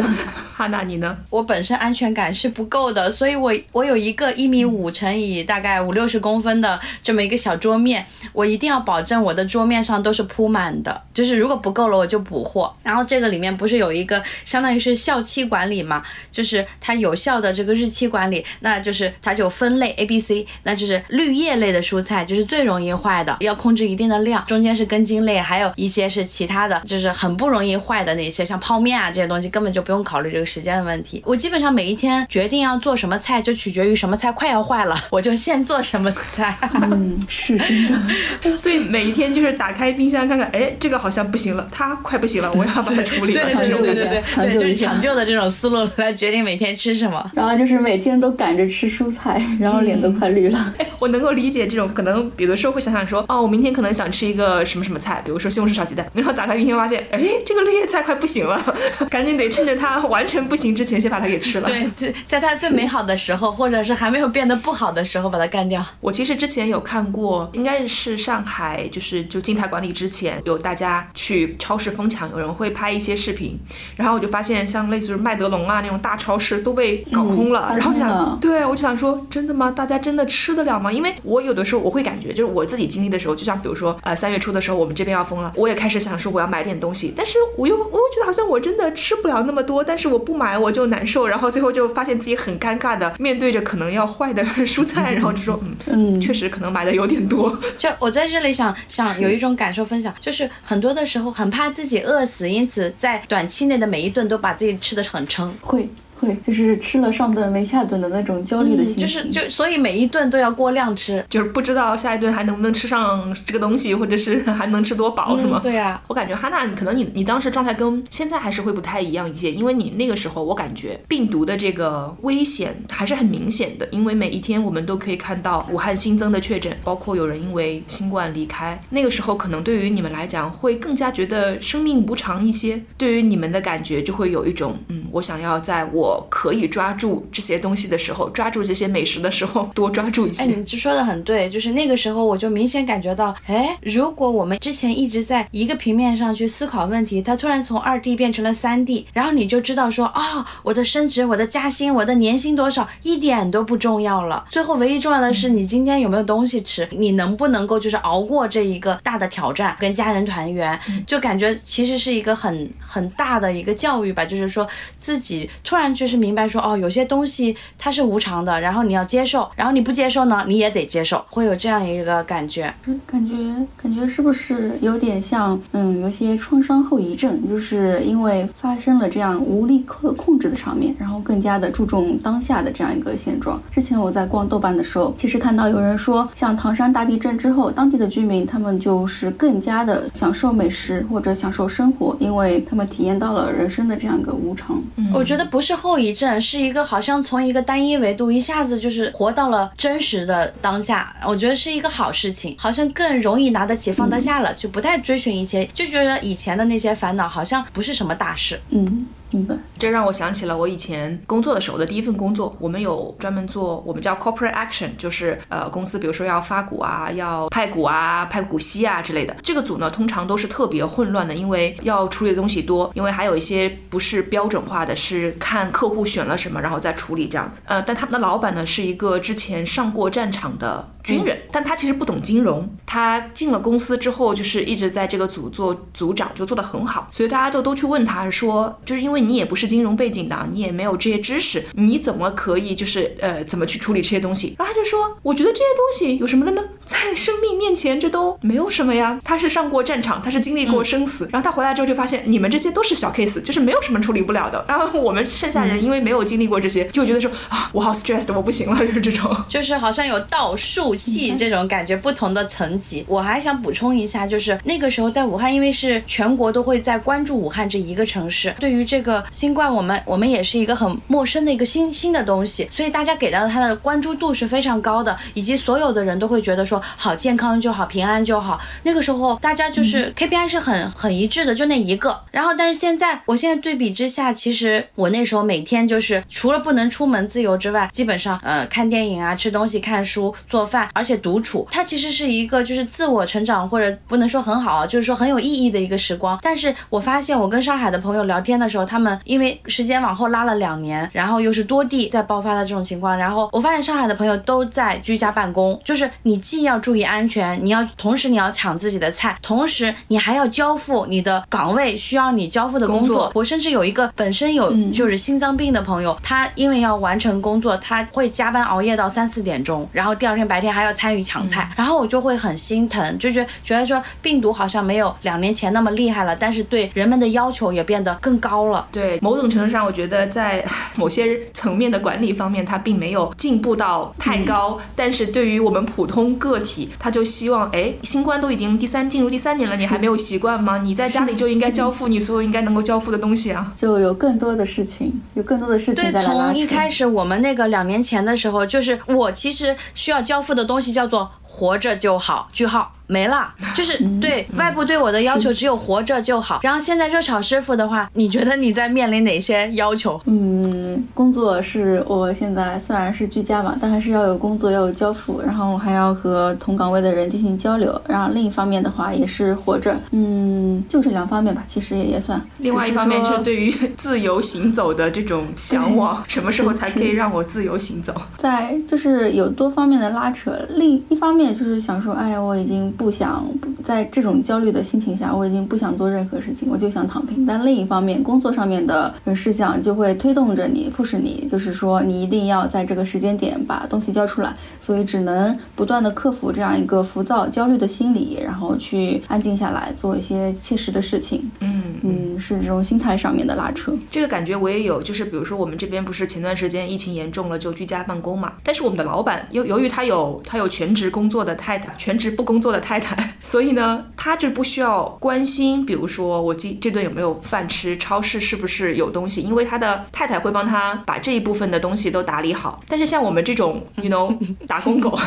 [0.57, 1.15] 哈娜，你呢？
[1.29, 12.75] 我本身安全感是不够的，所以我我有一个一米五乘以大概五六十公分的这么一个小桌面，我一定要保证我的桌面上都是铺满的，就是如果不够了我就补货。
[12.81, 31.21] 然后这个里面不是有一个相当于是效期管理嘛，就是它有效的这个日期管理，那就是它就分类 A、B、C，那就是绿叶类的蔬菜就是最容易坏的，要控制一定的量，中间是根茎类，还有一些是其他的，就是很不容易坏的那些，像泡面啊这些东西根本就不用考虑这个时间的问题。
[31.25, 36.57] 我基本上每一天决定要做什么菜，就取决于什么菜快要坏了， 我就先做什么菜。
[36.81, 37.97] 嗯，是真的。
[38.57, 43.43] 所以每一天就是打开冰箱看看，哎，这个好像不行了，它快不行了， 我要把它处理了。
[43.45, 47.29] 对对对对对对，就是抢救的这种思路来决定每天吃什么。
[47.33, 50.73] 然后就是每天都赶着吃蔬菜，然后脸都快绿了。
[50.77, 58.75] 哎，我能够理解这种可能，有的时候会想想说，哦，我明天可能想吃一个什么什么菜，比如说西红柿炒鸡蛋，然后打开冰箱发现，哎，这个绿叶菜快不行了，
[59.09, 61.67] 赶紧得趁着它完全不行之前先把它给吃了。
[61.67, 65.85] 对，在它最美好的时候，或者是还没有变得不好的时候把它干掉。
[66.01, 73.57] 我其实之前有看过，应该是上海，就是就静态管理之前有大家去超市疯抢，有人会拍一些视频，
[73.95, 79.71] 然后我就发现像类似于麦德龙啊那种大超市都被搞空了，然后就想，对我就想说，真的吗？
[79.71, 80.91] 大家真的吃得了吗？
[80.91, 97.57] 因为我有的时候我会感觉，就是我自己经历的时候，就像比如说呃三月初的时候，我们这边要封了，我也开始想说我要买点东西，但是我又我又觉得好像我真的吃不了那么多，但是我不买我就难受，然后最后就发现自己很尴尬的面对着可能要坏的 蔬菜，然后就说嗯嗯，确实可能买的有点多。
[97.77, 105.53] 就我在这里想想有一种感受分享，就是很多的时候很怕自己饿死，因此在短期内的每一顿都把自己吃的很撑。
[105.61, 105.87] 会。
[106.19, 115.59] 会，就是吃了上顿没下顿的那种焦虑的心情，就是就所以每一顿都要过量吃，就是不知道下一顿还能不能吃上这个东西，或者是 还能吃多饱，是吗？
[115.61, 136.97] 对呀，我感觉哈娜，可能你你当时状态跟现在还是会不太一样一些，因为你那个时候我感觉病毒的这个危险还是很明显的，因为每一天我们都可以看到武汉新增的确诊，包括有人因为新冠离开，那个时候可能对于你们来讲会更加觉得生命无常一些，对于你们的感觉就会有一种嗯，我想要在我可以抓。
[136.97, 140.45] 住这些东西的时候，抓住这些美食的时候，多抓住一些。
[140.45, 154.43] 哎，你说的很对，就是那个时候，我就明显感觉到，哎，如果我们之前一直在一个平面上去思考问题，它突然从二 D 变成了三 D，然后你就知道说，哦，我的升职、我的加薪、我的年薪多少，一点都不重要了。
[154.49, 164.67] 最后唯一重要的是，你今天有没有东西吃，你能不能够就是熬过这一个大的挑战，跟家人团圆，就感觉其实是一个很很大的一个教育吧，就是说
[164.99, 166.77] 自己突然就是明白说，哦。
[166.77, 172.71] 有些东西它是无常的，然后你要接受，然后你不接受呢，你也得接受，会有这样一个感觉。
[173.07, 173.33] 感觉
[173.75, 183.59] 感觉是不是有点像，嗯，有些创伤后遗症，就是因为发生了这样无力可控制的场面，然后更加的注重当下的这样一个现状。
[183.71, 194.79] 之前我在逛豆瓣的时候，其实看到有人说，像唐山大地震之后，当地的居民他们就是更加的享受美食或者享受生活，因为他们体验到了人生的这样一个无常。
[194.97, 196.57] 嗯我觉得不是后后遗症，是。
[196.57, 208.59] 一个好像从一个单一维度一下子就是活到了真实的当下，我觉得是一个好事情，好像更容易拿得起放得下了，就不太追寻一些，就觉得以前的那些烦恼好像不是什么大事。
[208.71, 209.07] 嗯。
[209.31, 212.55] 明白，这让我想起了我以前工作的时候的第一份工作。
[212.59, 219.35] 我们有专门做，我们叫 corporate action，就是呃公司比如说要发股啊，要派股啊，派股息啊之类的。
[219.43, 227.61] 这个组呢通常都是特别混乱的，因为要处理的东西多，因为还有一些不是标准化的，是看客户选了什么然后再处理这样子。
[227.65, 230.87] 呃，但他们的老板呢是一个之前上过战场的。
[231.15, 232.67] 军人，但他其实不懂金融。
[232.85, 237.07] 他进了公司之后，就是一直在这个组做组长，就做得很好。
[237.11, 244.55] 所以大家就都去问他说，就是因为你也不是金融背景的，你也没有这些知识，你怎么可以就是呃怎么去处理这些东西？
[244.57, 246.61] 然后他就说，我觉得这些东西有什么的呢？
[246.85, 249.19] 在生命面前，这都没有什么呀。
[249.23, 251.27] 他是上过战场，他是经历过生死。
[251.31, 254.63] 然后他回来之后就发现，你们这些都是小 case，就是没有什么处理不了的。
[254.67, 260.96] 然后我们剩下人因为没有经历过这些，就觉得说啊，我好 stressed，我不行了，就是这种，就是好像有倒数。
[260.97, 278.59] 气这种感觉，不同的层级，我还想补充一下，就是那个时候在武汉，因为是全国都会在关注武汉这一个城市，对于这个新冠，我们我们也是一个很陌生的一个新新的东西，所以大家给到它的关注度是非常高的，以及所有的人都会觉得说好健康就好，平安就好。
[278.83, 282.19] 那个时候大家就是 KPI 是很很一致的，就那一个。
[282.31, 290.86] 然后但是现在，我现在对比之下，其实我那时候每天就是除了不能出门自由之外，基本上呃看电影啊、吃东西、看书、做饭。
[290.93, 296.37] 而且独处，它其实是一个就是自我成长，或者不能说很好啊，就是说很有意义的一个时光。
[296.41, 313.31] 但是我发现，我跟上海的朋友聊天的时候，他们因为时间往后拉了两年，然后又是多地在爆发的这种情况，然后我发现上海的朋友都在居家办公，就是你既要注意安全，你要同时你要抢自己的菜，同时你还要交付你的岗位需要你交付的工作。
[313.33, 320.66] 我甚至有一个本身有就是心脏病的朋友，他因为要完成工作，他会加班熬夜到三四点钟，然后第二天白天。
[320.67, 328.85] 天还要参与抢菜，然后我就会很心疼，就是觉得说病毒好像没有两年前那么厉害了，但是对人们的要求也变得更高了。
[328.91, 330.63] 对，某种程度上，我觉得在
[330.95, 340.79] 某些层面的管理方面，它并没有进步到太高，但是对于我们普通个体，他就希望，哎，新冠都已经第三进入第三年了，你还没有习惯吗？
[340.79, 346.23] 你在家里就应该交付你所有应该能够交付的东西啊， 就有更多的事情，有更多的事情对。
[346.23, 352.96] 从一开始我们那个两年前的时候，就是我其实需要交付的东西叫做活着就好，句号。
[353.07, 356.59] 没了，就是对外部对我的要求只有活着就好。
[356.61, 360.19] 然后现在热炒师傅的话，你觉得你在面临哪些要求？
[360.25, 367.99] 嗯，工作是我现在虽然是居家嘛，但还是要有工作，要有交付，然后还要和同岗位的人进行交流。
[368.07, 369.95] 然后另一方面的话，也是活着。
[370.11, 372.41] 嗯，就这两方面吧，其实也也算。
[372.59, 378.13] 另外一方面，就对于自由行走的这种向往， 什么时候才可以让我自由行走？
[378.37, 383.47] 在就是有多方面的拉扯，另一方面就是想说，哎呀，我已经不想
[383.83, 387.45] 在这种焦虑的心情下，我已经不想做任何事情，我就想躺平。
[387.45, 401.49] 但另一方面，工作上面的呃事项就会推动着你，push 你，就是说你一定要在这个时间点把东西交出来，所以只能不断的克服这样一个浮躁、焦虑的心理，然后去安静下来，做一些切实的事情。
[401.59, 403.93] 嗯嗯，是这种心态上面的拉扯。
[404.09, 408.53] 这个感觉我也有，就是比如说我们这边不是前段时间疫情严重了，就居家办公嘛。
[408.63, 412.86] 但是我们的老板由由于他有他有全职工作的太太，全职不工作的太太，
[413.41, 422.81] 所以呢，他就不需要关心，比如说我今这顿有没有饭吃，超市是不是有东西，因为他的太太会帮他把这一部分的东西都打理好。
[422.87, 424.35] 但是像我们这种， you know，
[424.67, 425.17] 打工狗，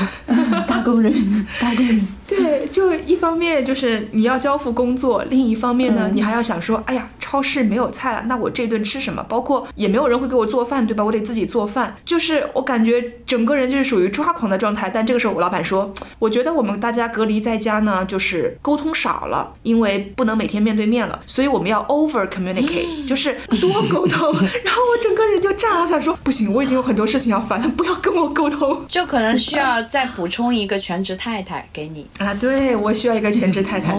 [0.67, 1.13] 打工人，
[1.61, 2.07] 打工人。
[2.27, 9.23] 对，就一方面就是你要交付工作，另一方面呢，嗯你还要想说，哎呀，超市没有菜了，那我这顿吃什么？
[9.29, 11.05] 包括也没有人会给我做饭，对吧？
[11.05, 11.95] 我得自己做饭。
[12.05, 14.91] 就是我感觉整个人就是属于抓狂的状态。
[14.91, 24.33] 但这个时候我老板说，我觉得我们大家隔离在家呢，就是沟通少了，因为不能每天面对面了，所以我们要 over communicate， 就是多沟通。
[24.67, 32.09] 然后我整个人就炸了，想说不行，我已经有很多事情要烦了，不要跟我沟通就可能需要再补充一个全职太太给你。
[32.19, 32.35] 啊！
[32.35, 33.95] 对我需要一个全职太太。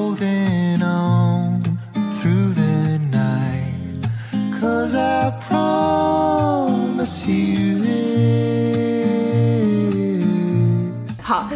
[4.92, 8.01] Cause I promise you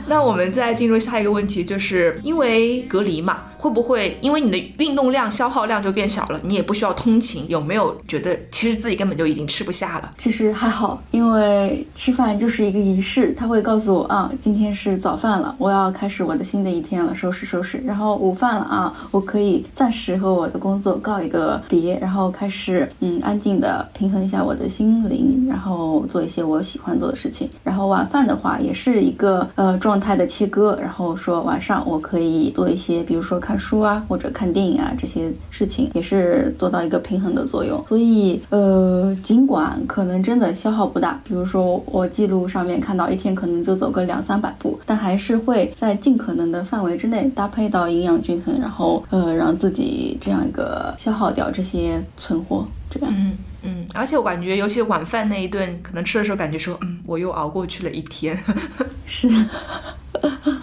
[0.07, 7.45] 那我们再进入下一个问题，就是因为隔离嘛，会不会因为你的运动量、消耗量就变小了，你也不需要通勤？
[7.47, 10.11] 有没有觉得其实自己根本就已经吃不下了？
[10.17, 17.77] 其实还好，因为吃饭就是一个仪式，他会告诉我啊，今天是早饭了，我要开始我的新的一天了，收拾收拾。
[17.85, 27.49] 然后午饭了啊，我可以暂时和我的工作告一个别，然后开始嗯安静的平衡一下我的心灵，然后做一些我喜欢做的事情。
[27.63, 37.83] 然后晚饭的话也是一个呃状态的切割，然后说晚上我可以做一些，比如说看书啊或者看电影啊这些事情，也是做到一个平衡的作用。
[37.87, 53.13] 所以呃，尽管可能真的消耗不大，比如说我记录上面看到一天可能就走个两三百步，但还是会在尽可能的范围之内搭配到营养均衡，然后呃让自己这样一个消耗掉这些存货，这样。
[53.15, 58.37] 嗯嗯，而且我感觉，尤其晚饭那一顿，可能吃的时候感觉说，嗯，我又熬过去了一天。
[59.05, 59.27] 是，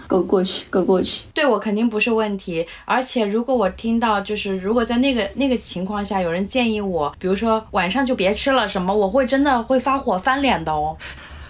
[0.06, 1.22] 够过去，够过去。
[1.34, 10.96] 对我肯定不是问题，而且如果我听到就是如果在那个那个情况下有人建议我，比如说晚上就别吃了什么，我会真的会发火翻脸的哦。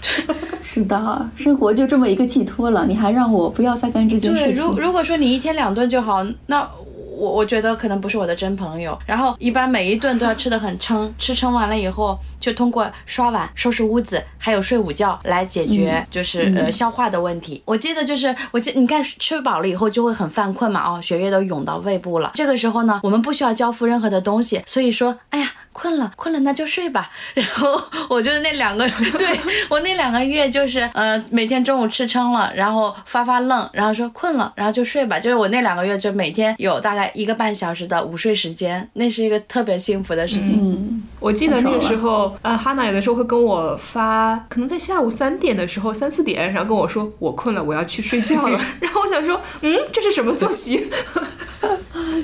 [0.60, 4.78] 是的，生活就这么一个寄托了，你还让我不要再干这件，事情如。
[4.78, 6.68] 如果说你一天两顿就好，那
[7.16, 8.98] 我我觉得可能不是我的真朋友。
[9.06, 17.62] 然后一般每一顿都要吃的很撑， 吃撑完了以后，就通过刷碗、收拾屋子，还有睡午觉来解决，就是、呃消化的问题。
[17.64, 22.30] 我记得就是我记，你看吃饱了以后就会很犯困嘛，哦，血液都涌到胃部了。
[22.34, 25.50] 这个时候呢，我们不需要交付任何的东西，所以说，哎呀。
[25.74, 27.10] 困了，困了，那就睡吧。
[27.32, 35.18] 然后我就是那两个， 对我那两个月就是，呃，每天中午吃撑了，然后发发愣，然后说困了，然后就睡吧。
[35.18, 40.58] 就是我那两个月就每天有大概一个半小时的午睡时间，那是一个特别幸福的事情。
[40.60, 48.60] 嗯，我记得那个时候，呃，哈娜有的时候会跟我发，可能在下午三点的时候，三四点，然后跟我说我困了，我要去睡觉了。
[48.80, 50.88] 然后我想说，嗯，这是什么作息？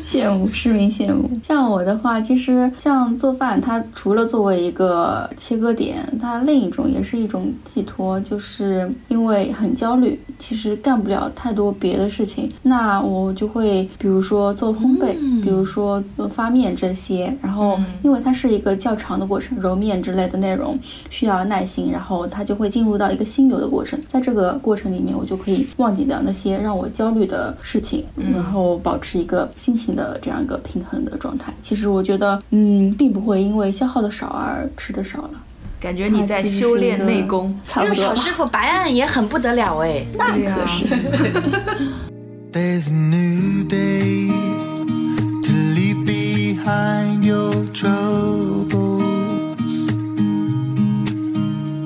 [0.03, 1.31] 羡慕，市民羡慕。
[1.43, 20.79] 像我的话，其实像做饭，它除了作为一个切割点，它另一种也是一种寄托，就是因为很焦虑，其实干不了太多别的事情，那我就会比如说做烘焙，比如说发面这些，然后因为它是一个较长的过程，揉面之类的内容
[21.11, 28.05] 需要耐心，然后它就会进入到一个心流的过程，在这个过程里面，我就可以忘记掉那些让我焦虑的事情，
[28.35, 31.53] 然后保持一个心情的这样一个平衡的状态。
[31.61, 35.31] 其实我觉得，嗯，并不会因为消耗的少而吃的少了。
[35.81, 38.01] 感觉你在修炼内功，差不多吧。
[38.01, 40.85] 热炒师傅白案也很不得了哎，那可是。
[42.51, 44.29] There's a new day
[45.43, 49.05] to leave behind your troubles.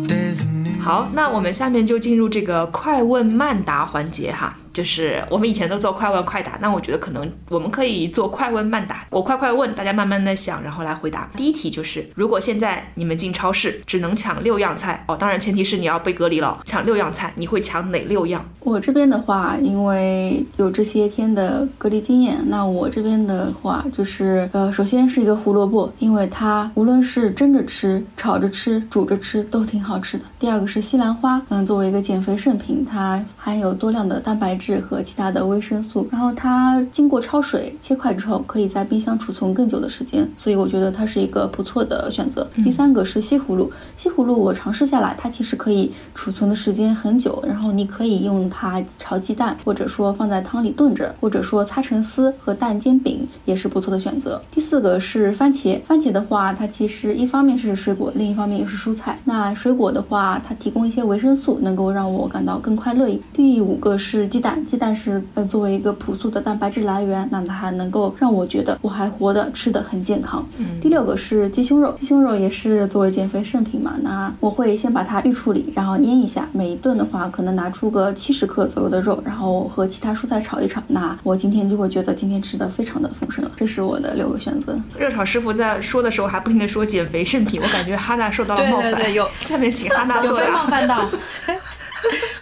[0.07, 4.57] There's a new 好，那我们下面就进入这个快问慢答环节哈。
[4.73, 9.07] 就是我们以前都做快问快答，那我觉得可能我们可以做快问慢答。
[9.11, 11.29] 我快快问，大家慢慢的想，然后来回答。
[11.37, 18.45] 第一题就是，如果现在你们进超市只能抢六样菜哦，当然前提是你要被隔离了，抢六样菜，你会抢哪六样？
[18.61, 30.25] 我这边的话，因为有这些天的隔离经验，那我这边的话就是，呃，首先是一个胡萝卜，因为它无论是蒸着吃、炒着吃、煮着吃都挺好吃的。
[30.39, 42.47] 第二个是西兰花，嗯，作为一个减肥圣品，它含有多量的蛋白质和其他的维生素，然后它经过焯水切块之后，可以在冰箱储存更久的时间，所以我觉得它是一个不错的选择。
[42.63, 54.41] 第三个是西葫芦，西葫芦我尝试下来，它其实可以储存的时间很久，然后你可以用它炒鸡蛋，或者说放在汤里炖着，或者说擦成丝和蛋煎饼也是不错的选择。
[54.51, 59.19] 第四个是番茄，番茄的话，它其实一方面是水果，另一方面又是蔬菜。
[59.25, 63.23] 那水果的话，它提供一些维生素，能够让我感到更快乐一点。
[63.33, 70.47] 第五个是鸡蛋，鸡蛋是呃作为一个朴素的蛋白质来源，那它还能够让我觉得我还活得吃得很健康。
[70.81, 76.49] 第六个是鸡胸肉，鸡胸肉也是作为减肥圣品嘛，那我会先把它预处理，然后腌一下。
[76.53, 80.83] 每一顿的话，可能拿出个七十克左右的肉，然后和其他蔬菜炒一炒。
[80.89, 83.51] 那我今天就会觉得今天吃的非常的丰盛了。
[83.57, 84.79] 这是我的六个选择。
[84.99, 88.93] 热炒师傅在说的时候还不停的说减肥圣品，我感觉哈娜受到了冒犯。
[88.95, 90.43] 对对有下面请哈娜有被。
[90.51, 91.03] 冒犯到。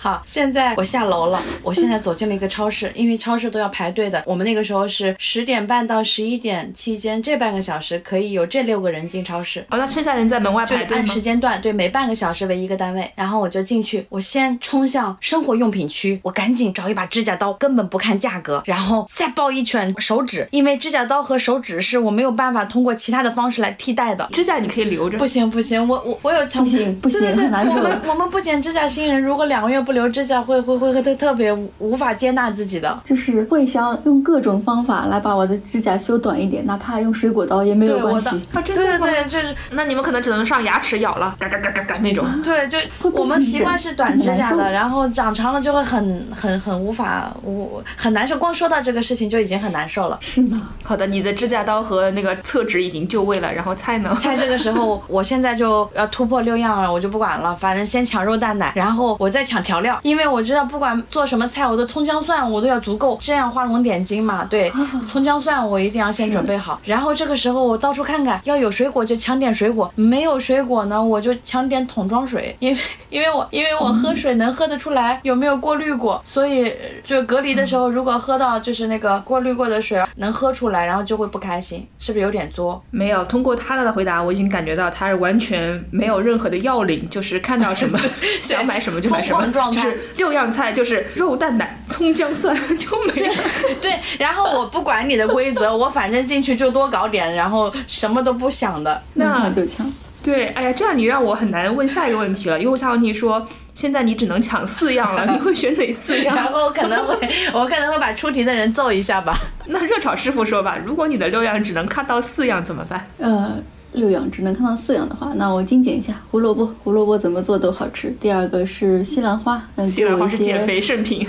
[0.02, 1.38] 好，现在我下楼了。
[1.62, 4.22] 我现在走进了一个超市，因为超市都要排队的。
[4.24, 9.60] 我们那个时候是十点半到十一点期间，这半个小时可以有这六个人进超市。
[9.68, 11.06] 哦，那剩下人在门外排队按？
[11.06, 13.12] 时间段，对，每半个小时为一个单位。
[13.14, 24.26] 然后我就进去，我先冲向生活用品区，我赶紧找一把指甲刀，根本不看价格，然后再抱一卷手指，因为指甲刀和手指是我没有办法通过其他的方式来替代的。
[24.32, 25.18] 指甲你可以留着。
[25.18, 32.98] 不行不行，我我我有强不行不行对对对很难受我们我们不剪指甲新人，如果两个月不留指甲，会会会会特特别无无法接纳自己的。
[33.04, 38.40] 就是会想用各种方法来把我的指甲修短一点，哪怕用水果刀也没有关系。
[38.64, 42.24] 对对对，就是那你们可能只能上牙齿咬了，嘎嘎嘎嘎嘎那种。
[42.42, 42.78] 对，就
[43.12, 48.36] 我们习惯是短指甲的，然后长长了就会很很很无法无很难受。
[48.38, 50.18] 光说到这个事情就已经很难受了。
[50.20, 54.16] 是吗，好的，你的指甲刀和那个厕纸已经就位了，然后菜呢？
[54.20, 64.44] 菜这个时候，我现在就要突破六样了，我就不管了，反正先抢肉蛋奶，然后我再抢调料，因为我知道不管做什么菜，我的葱姜蒜我都要足够，这样画龙点睛嘛。
[64.44, 64.72] 对，
[65.06, 82.82] 葱姜蒜我一定要先准备好， 然后这个时候我到处看看，要有水果就抢点水果，没有水果呢我就抢点桶装水，因为因为我因为我喝水能喝得出来有没有过滤过，所以呃就隔离的时候如果喝到就是那个过滤过的水能喝出来，然后就会不开心，是不是有点作？
[82.90, 87.98] 没有，通过他的回答，我已经感觉到他是完全没有任何的要领，就是看到什么
[88.42, 93.34] 想买什么就买什么，疯狂状态就是六样菜，就是肉蛋奶、葱姜蒜 就没了。
[93.80, 99.02] 对，然后我不管你的规则，我反正进去就多搞点，然后什么都不想的。
[99.14, 99.90] 那抢就抢。
[100.22, 103.42] 对，哎呀，这样你让我很难问下一个问题了，因为我下问题说，
[103.72, 106.44] 现在你只能抢四样了，你会选哪四样 然？
[106.52, 107.16] 后我可能会，
[107.54, 109.34] 我可能会把出题的人揍一下吧。
[109.66, 113.06] 那热炒师傅说吧，如果你的六样只能看到四样怎么办？
[113.18, 113.56] 呃，
[113.92, 118.14] 六样只能看到四样的话，那我精简一下，胡萝卜，胡萝卜怎么做都好吃。
[118.20, 121.26] 第二个是西兰花，嗯，西兰花是减肥圣品，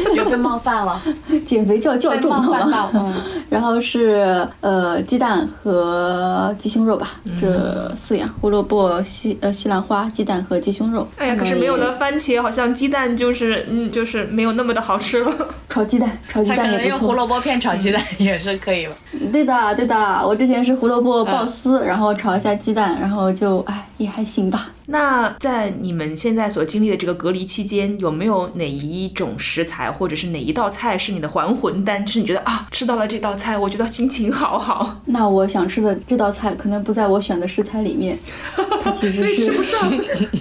[0.14, 1.00] 又被冒犯了，
[1.44, 2.90] 减肥较较被重，好冒犯到吧？。
[2.94, 3.14] 嗯，
[3.48, 11.06] 然后是呃鸡蛋和鸡胸肉吧，这四样，胡萝卜、西呃西兰花、鸡蛋和鸡胸肉。
[11.16, 15.32] 哎呀，可是没有了番茄，好像鸡蛋就是嗯，就是没有那么的好吃了。
[15.68, 16.88] 炒鸡蛋，炒鸡蛋也不错。
[16.90, 18.92] 用胡萝卜片炒鸡蛋也是可以吧。
[19.32, 19.96] 对的，对的，
[20.26, 24.70] 我之前是胡萝卜爆丝，然后炒一下鸡蛋，然后就哎也还行吧。
[24.86, 32.02] 那在你们现在所经历的这个隔离期间，有没有哪一种食材或者是哪一道菜是你的还魂丹？
[32.06, 35.02] 就是你觉得啊，吃到了这道菜，我觉得心情好好。
[35.04, 38.18] 那我想吃的这道菜可能不在我选的食材里面，
[38.80, 39.92] 它其实是吃不上。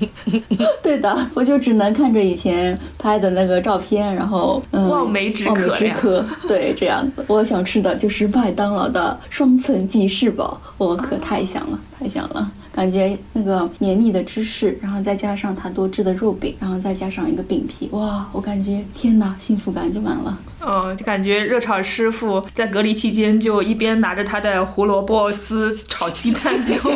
[0.81, 6.25] 对的，我就只能看着以前拍的那个照片，然后嗯，望梅止渴望梅止渴。
[6.47, 12.49] 对，这样子，我想吃的就是麦当劳的双层鸡翅堡，我可太想了，太想了。
[12.77, 18.29] 感觉那个绵密的芝士，然后再加上它多汁的肉饼，然后再加上一个饼皮，哇！
[18.31, 20.37] 我感觉天哪，幸福感就满了。
[20.59, 26.91] 嗯，就感觉热炒师傅在隔离期间就一边拿着他的胡萝卜丝炒鸡蛋，然后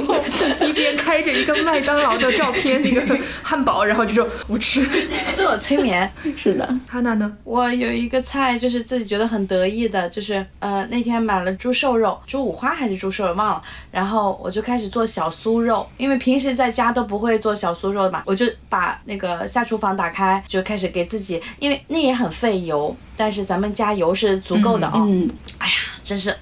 [0.68, 4.86] 一边开着一个麦当劳的照片，那个汉堡，然后就说我吃，
[5.34, 6.08] 自我催眠。
[6.38, 7.36] 是的，哈娜呢？
[7.44, 15.71] 我有一个菜，就是自己觉得很得意的，就是呃那天买了猪瘦肉，猪五花还是猪瘦肉忘了，然后我就开始做小酥肉。
[15.98, 25.08] 因为平时在家都不会做小酥肉的嘛，我就把那个下厨房打开，就开始给自己，因为那也很费油，但是咱们加油是足够的哦。
[25.60, 25.74] 哎呀。
[26.04, 26.36] 真是，啊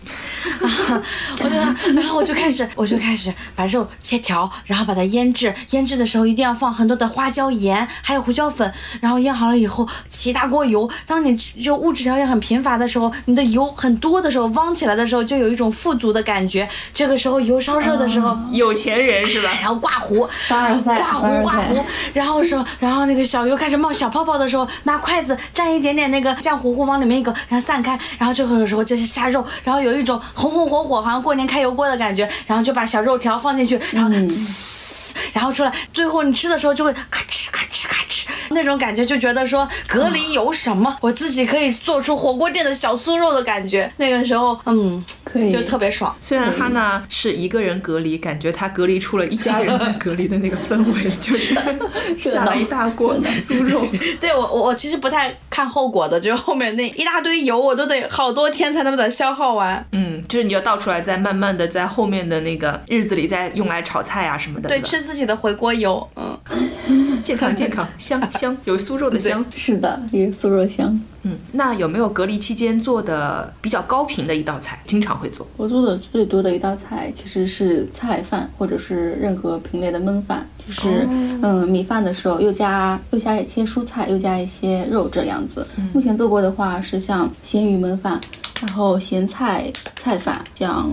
[1.44, 1.56] 我就
[1.94, 5.54] 然后我就开始 我就开始把肉切条，然后把它腌制。
[5.72, 8.72] 腌制的时候一定要放很多的花椒盐，还有胡椒粉。
[9.02, 10.90] 然后腌好了以后，起大锅油。
[11.06, 16.68] 当你就物质条件很贫乏的时候，你的油很多的时候，汪起来的时候，就有一种富足的感觉。
[16.94, 19.52] 这个时候油烧热的时候， 有钱人是吧？
[19.60, 21.86] 然后挂糊，挂糊挂糊。
[22.14, 28.00] 然后说，然后那个小油开始冒小泡泡的时候，拿筷子蘸一点点那个浆糊糊往里面一搁，然后散开。
[28.18, 29.46] 然后就会有时候就是下肉。
[29.64, 38.09] 然后有一种红红火火，好像过年开油锅的感觉，然后就把小肉条放进去，然后滋，然后出来，最后你吃的时候就会咔哧咔哧咔哧
[38.50, 43.92] 那种感觉，就觉得说隔离有什么，我自己可以做出火锅店的小酥肉的感觉。
[43.98, 46.16] 那个时候，嗯，可以，就特别爽。
[46.20, 51.54] 虽然哈娜是一个人隔离，感觉她隔离出了一家人在隔离的那个氛围，就是
[52.18, 53.86] 下了一大锅酥肉。
[54.20, 59.86] 对我，我我其实不太看后果的，就是后面那一大堆油，我都得好多天才能把它消耗完。
[59.92, 64.70] 嗯，就是你要倒出来，再慢慢的在后面的那个日子里再用来炒菜啊什么的。
[64.70, 66.40] 对，吃自己的回锅油，嗯，
[67.24, 69.46] 健康健康，香香，有酥肉的香。
[69.54, 70.98] 是的，有酥肉香。
[71.24, 74.82] 嗯，那有没有隔离期间做的比较高频的一道菜？
[74.86, 75.46] 经常会做。
[75.58, 81.08] 我做的最多的一道菜其实是菜饭，或者是任何品类的焖饭，就是
[81.42, 85.66] 嗯米饭的时候又加又加一些蔬菜，又加一些肉这样子。
[85.94, 88.20] 目前做过的话是像咸鱼焖饭。
[88.62, 90.92] 然后咸菜菜饭，像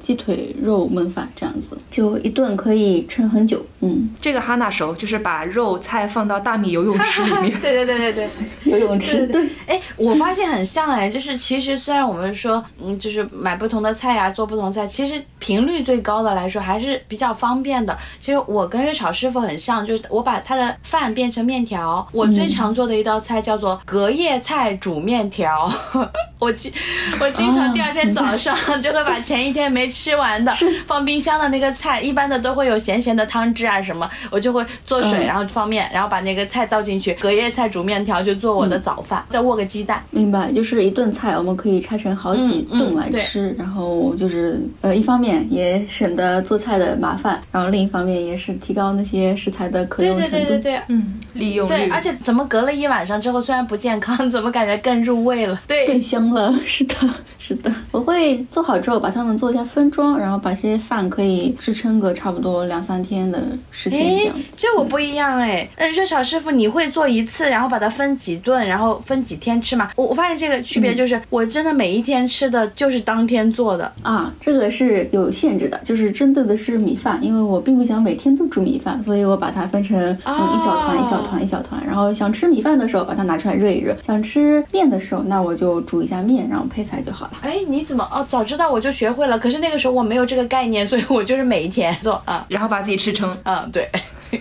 [0.00, 3.62] 鸡腿肉焖饭这样子，就一顿可以撑很久。
[3.80, 7.50] 嗯，这个哈娜熟，就是把肉菜放到大米游泳池里面。
[7.60, 8.30] 对对对对
[8.64, 9.26] 对，游泳池。
[9.26, 17.96] 对，哎，我发现很像哎，就是其实虽然我们说，嗯，就是买不同的菜呀，做不同菜，其实频率最高的来说还是比较方便的。
[18.20, 22.06] 其实我跟热炒师傅很像，就是我把他的饭变成面条。
[22.12, 25.70] 我最常做的一道菜叫做隔夜菜煮面条。
[26.38, 26.72] 我经。
[27.20, 30.52] 我经常第二天早上 就会把前一天没吃完的
[30.86, 40.02] 放冰箱的那个菜，一般的都会有咸咸的汤汁啊什么，我就会做水，然后放面，然后把那个菜倒进去，隔夜菜煮面条就做我的早饭，再握个鸡蛋。
[40.10, 50.30] 明白，就是一顿菜我们可以拆成好几顿来吃，然后就是呃一方面也省得做菜的麻烦，然后另一方面也是提高那些食材的可用程度。
[50.30, 55.60] 对对对对对，嗯，利用对，而且怎么隔了一晚上之后，虽然不健康，怎么感觉更入味了？
[55.66, 56.52] 对， 更香了。
[56.64, 56.94] 是的。
[57.38, 63.38] 是的，我会做好之后把它们做一下分装，然后把这些饭可以支撑个差不多两三天的
[63.70, 64.34] 时间这样。
[64.56, 69.90] 这我不一样哎，嗯，热炒师傅你会做一次，然后把它分几顿，然后分几天吃嘛？
[69.96, 87.32] 我我发现这个区别就是，我真的每一天吃的就是当天做的啊，这个是有限制的，就是针对的是米饭，因为我并不想每天都煮米饭，所以我把它分成嗯一小团一小团一小团，然后想吃米饭的时候把它拿出来热一热，想吃面的时候那我就煮一下面，然后配菜就好了。
[87.42, 88.24] 哎，你怎么哦？
[88.28, 89.38] 早知道我就学会了。
[89.38, 93.34] 可是那个时候我没有这个概念，所以我就是每一天做啊，然后把自己吃撑。
[93.44, 93.88] 嗯，对。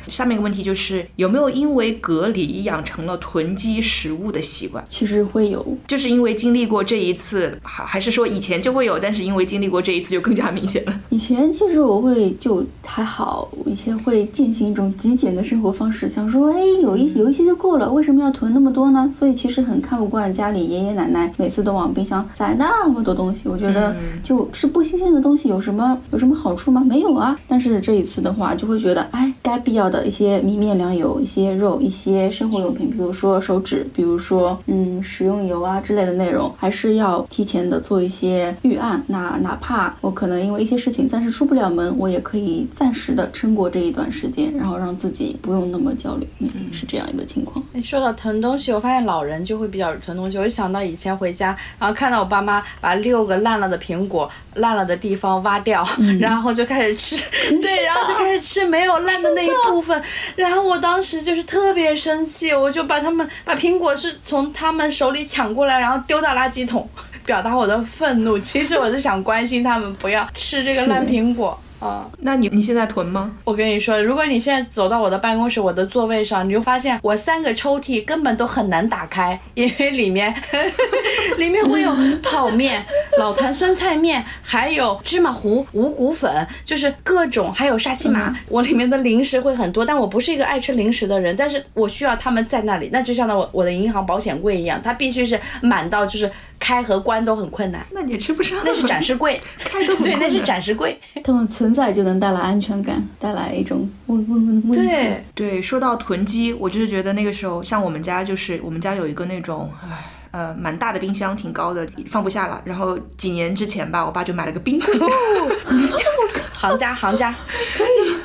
[0.07, 4.83] 下面一个问题就是有没有因为隔离养成了囤积食物的习惯？
[4.89, 11.01] 其实会有，就是因为经历过这一次，还还是说以前就会有，但是因为经历过这一次就更加明显了。
[11.09, 19.09] 以前其实我会就还好，以前会进行一种极简的生活方式，想说哎有一有一些就够了，为什么要囤那么多呢？
[19.13, 26.83] 所以其实很看不惯家里爷爷奶奶每次都往冰箱塞那么多东西，我觉得就吃不新鲜的东西有什么有什么好处吗？
[26.83, 27.37] 没有啊。
[27.47, 29.82] 但是这一次的话就会觉得哎该必要。
[29.83, 39.03] 要的一些米面粮油、一些肉、一些生活用品，比如说手纸，比如说嗯食用油啊之类的内容，还是要提前的做一些预案。
[39.07, 46.25] 那哪怕我可能因为一些事情暂时出不了门，我也可以暂时的撑过这一段时间，然后让自己不用那么焦虑。
[46.39, 47.63] 嗯，是这样一个情况。
[47.81, 50.37] 说到囤东西，我发现老人就会比较囤东西。
[50.37, 55.85] 我就想到以前回家，然后看到我爸妈把六个烂了的苹果、烂了的地方挖掉，
[56.19, 57.17] 然后就开始吃，
[57.61, 60.01] 对，然后就开始吃没有烂的那一部分。
[60.35, 66.87] 然后我当时就是特别生气，我就把他们把苹果是从他们手里抢过来，然后丢到垃圾桶，
[67.25, 68.37] 表达我的愤怒。
[68.37, 71.59] 其实我是想关心他们不要吃这个烂苹果。
[71.83, 73.29] 啊，那你你现在囤吗？
[73.43, 80.33] 我跟你说，如果你现在走到我的办公室，我的座位上，你就发现我三个抽屉根本都很难打开，因为里面
[81.37, 82.85] 里面会有泡面、
[83.19, 88.33] 老坛酸菜面，还有芝麻糊、五谷粉，就是各种，还有沙琪玛。
[88.47, 96.31] 我里面的零食会很多，但我不是一个爱吃零食的人，但是我需要他们在那里，那就像我我的银行保险柜一样，它必须是满到就是。
[96.59, 98.57] 开和关都很困难，那你也吃不上。
[98.63, 100.97] 那是展示柜，开都对，那是展示柜。
[101.21, 104.71] 它们存在就能带来安全感，带来一种温温温温。
[104.71, 112.61] 对对，说到囤积，我就是觉得那个时候，像我们家就是我们家有一个那种，唉，呃，蛮大的冰箱，挺高的，放不下了。
[112.65, 114.87] 然后几年之前吧，我爸就买了个冰柜。
[116.53, 117.35] 行家，行家，
[117.75, 118.15] 可以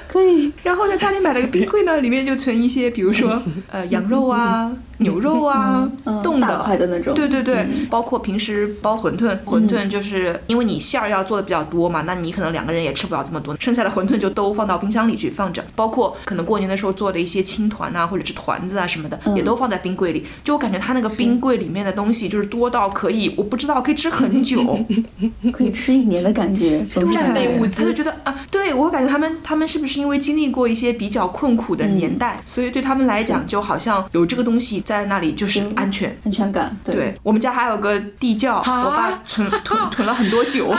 [0.62, 3.40] 然后在家里买了个冰柜呢，里面就存一些，比如说
[3.70, 4.70] 呃羊肉啊。
[5.00, 5.88] 牛肉啊，
[6.24, 7.14] 冻的，块的那种。
[7.14, 15.64] 对对对，包括平时包馄饨，馄饨就是因为你馅儿要做的比较多嘛，那你可能两个人也吃不了这么多，剩下的馄饨就都放到冰箱里去放着。
[15.76, 20.26] 包括可能过年的时候做的一些青团啊，或者是团子啊什么的，也都放在冰柜里。
[20.42, 24.84] 就我感觉他那个冰柜里面的东西就是多到可以，我不知道可以吃很久，
[25.54, 26.84] 可以吃一年的感觉。
[27.12, 34.68] 战备物资，就觉得啊，对我感觉他们他们是不是因为经历过一些比较困苦的年代，所以对他们来讲就好像有这个东西。
[34.84, 36.74] 在那里就是安全，安全感。
[36.84, 40.72] 对，我们家还有个地窖，我爸存囤 囤了很多酒。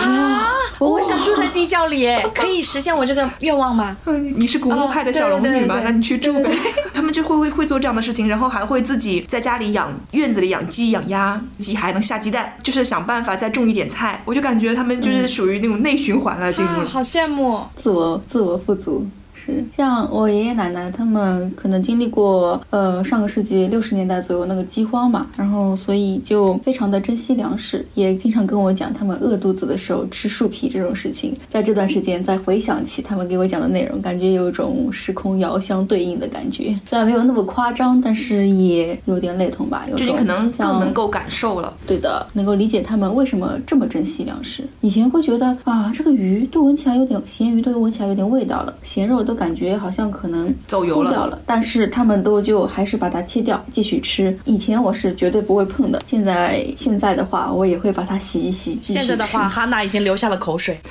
[0.80, 3.98] 我想住在地窖里，可以实现我这个愿望吗？
[4.38, 5.82] 你是古墓派的小龙女吗？
[5.84, 6.50] 那你去住呗。
[6.94, 14.22] 他们就会会会做这样的事情，然后还会自己在家里养院子里养鸡养鸭，鸡还能下鸡蛋，就是想办法再种一点菜。
[14.24, 16.86] 我就感觉他们就是属于那种内循环了，进入。
[16.88, 19.06] 好羡慕，自我自我富足。
[19.50, 31.34] 是像我爷爷奶奶他们可能经历过呃上个世纪六十年代左右那个饥荒嘛，然后所以就非常的珍惜粮食，也经常跟我讲他们饿肚子的时候吃树皮这种事情。
[31.50, 36.76] 在这段时间再回想起他们给我讲的内容，感觉有一种时空遥相对应的感觉。
[36.88, 39.86] 虽然没有那么夸张，但是也有点类同吧。
[39.90, 41.74] 有就你可能更能够感受了。
[41.88, 44.68] 对的，能够理解他们为什么这么珍惜粮食。
[44.82, 49.20] 以前会觉得啊，这个鱼都闻起来有点咸鱼，都闻起来有点味道了，咸肉。
[49.20, 54.38] 都感觉好像可能走油了，但是他们都就还是把它切掉继续吃。
[54.44, 58.78] 以前我是绝对不会碰的，现在现在的话我也会把它洗一洗。
[58.82, 60.78] 现在的话，哈娜已经流下了口水。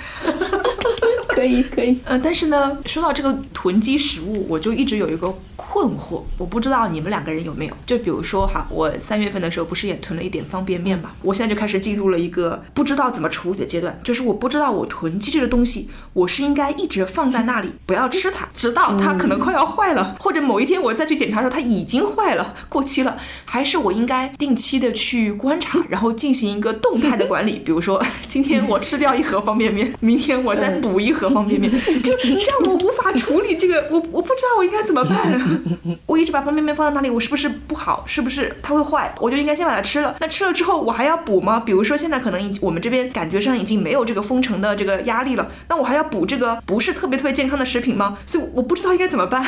[1.39, 5.32] 可以可以，呃，但是呢，说到这个囤积食物，我就一直有一个。
[5.61, 7.74] 困惑，我不知道你们两个人有没有。
[7.84, 11.11] 就比如说哈，我三月份的时候不是也囤了一点方便面嘛？
[11.20, 27.61] 我现在就开始进入了一个不知道怎么处理的阶段，就是我不知道我囤积这个东西，我是应该一直放在那里不要吃它，直到它可能快要坏了，或者某一天我再去检查的时候它已经坏了、过期了，还是我应该定期的去观察， 然后进行一个动态的管理。
[27.64, 31.70] 比如说今天我吃掉一盒方便面，明天我再补一盒方便面，
[32.03, 35.18] 就让我无法处理这个，我我不知道我应该怎么办。
[36.07, 38.05] 我一直把方便面放在那里，我是不是不好？
[38.07, 39.14] 是不是它会坏？
[39.20, 40.16] 我就应该先把它吃了。
[40.20, 41.61] 那吃了之后，我还要补吗？
[41.61, 48.18] 比如说现在可能已我们这边感觉上已经没有这个封城的这个压力了，那我还要补这个 不是特别特别健康的食品吗？
[48.26, 49.45] 所以我不知道应该怎么办。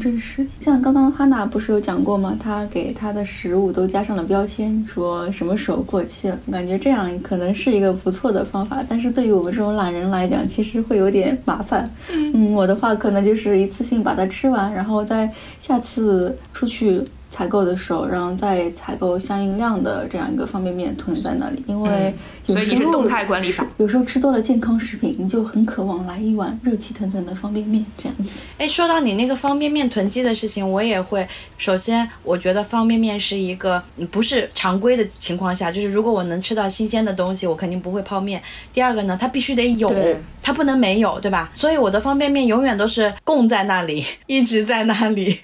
[0.00, 2.36] 真是像刚刚哈娜不是有讲过吗？
[2.42, 6.38] 她给她的食物都加上了标签，说什么时候过期了。
[6.46, 11.90] 我感觉这样可能是一个不错的方法，但是对于我们这种懒人来讲，其实会有点麻烦。
[12.12, 15.30] 嗯，我的话可能就是一次性把它吃完，然后再。
[15.58, 17.02] 下次出去。
[17.30, 22.14] 采购的时候，然后再采购相应量的这样一个方便面囤在那里，因为
[22.46, 23.66] 所以你是动态管理法。
[23.76, 28.30] 有时候吃多了健康食品，你就很渴望来一碗热气腾腾的方便面这样子。
[28.56, 31.26] 哎，说到你那个方便面囤积的事情，我也会。
[31.58, 38.40] 首先，我觉得方便面是一个不是常规的情况下，就是如果我能吃到新鲜的东西，我肯定不会泡面。
[38.72, 39.92] 第二个呢，它必须得有，
[40.40, 41.50] 它不能没有，对吧？
[41.54, 45.38] 所以我的方便面永远都是供在那里， 一直在那里，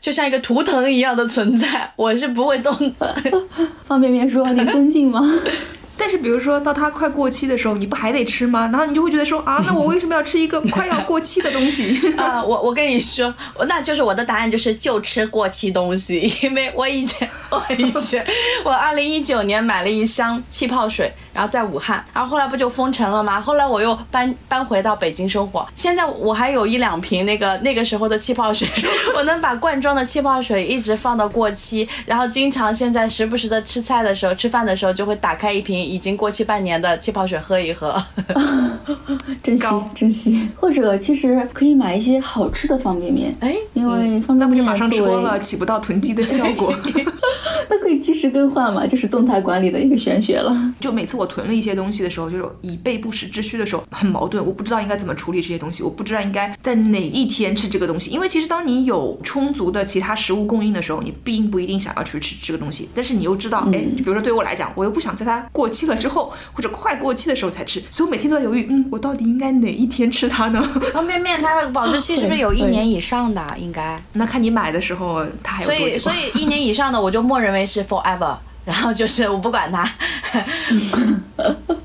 [0.00, 1.28] 就像一个图腾一样的。
[1.28, 3.16] 存在，我是不会动的。
[3.84, 5.20] 方便面说：“你尊敬吗？”
[5.98, 8.68] 但是比如说到它快过期的时候，你不还得吃吗？
[8.72, 11.98] 然后你就会觉得说啊， 那我为什么要吃一个快要过期的东西？
[12.16, 13.34] 啊，我我跟你说，
[13.66, 18.24] 那就是我的答案就是就吃过期东西，因为我以前 我以前
[18.64, 23.40] 我二零一九年买了一箱气泡水，然后在武汉，然后后来不就封城了吗？
[23.40, 28.68] 后来我又搬 搬回到北京生活，现在我还有一两瓶那个那个时候的气泡水，
[29.14, 38.00] 我能把罐装的气泡水一直放到过期，然后经常现在时不时的吃菜的时候、吃饭的时候就会打开一瓶已经过期半年的气泡水喝一喝。
[39.42, 39.64] 珍惜
[39.94, 46.74] 珍惜，或者其实可以买一些好吃的方便面，哎，因为方便面那不就马上吃光了，起不到囤积的效果。
[47.70, 50.54] 那可以及时更换嘛，就是动态管理的一个玄学了。
[50.80, 58.10] 就每次我囤了一些东西的时候，就是以备不时之需的时候，很矛盾，我不知道应该怎么处理这些东西，我不知道应该在哪一天吃这个东西。
[58.10, 70.60] 因为其实当你有充足的其他食物供应的时候，你并不一定想要去吃这个东西，但是你又知道，哎，比如说对我来讲，我又不想在它过期了之后或者快过期的时候才吃，所以我每天都在犹豫，嗯，我到底应该哪一天吃它呢？
[70.92, 73.44] 方便面它的保质期是不是有一年以上的？
[73.58, 74.02] 应该。
[74.14, 78.36] 那看你买的时候它还有所以，所以一年以上的我就默认为是 forever，
[78.68, 79.90] 然后就是我不管它。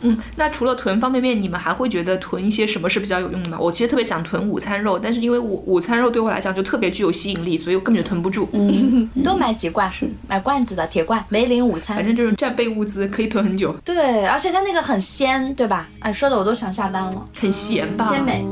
[0.06, 3.58] 嗯，那除了囤方便面，你们还会觉得囤一些什么是比较有用的吗？
[3.58, 8.50] 我其实特别想囤午餐肉，但是因为午午餐肉对我来讲就特别具有吸引力，所以我根本就囤不住。
[8.52, 9.90] 嗯， 多买几罐，
[10.28, 11.96] 买罐子的铁罐，梅林午餐。
[11.96, 15.88] 反正就是战备物资，可以囤很久，对，而且它那个很鲜，对吧？
[16.00, 18.10] 哎，说的我都想下单了，很咸吧？
[18.10, 18.44] 鲜美。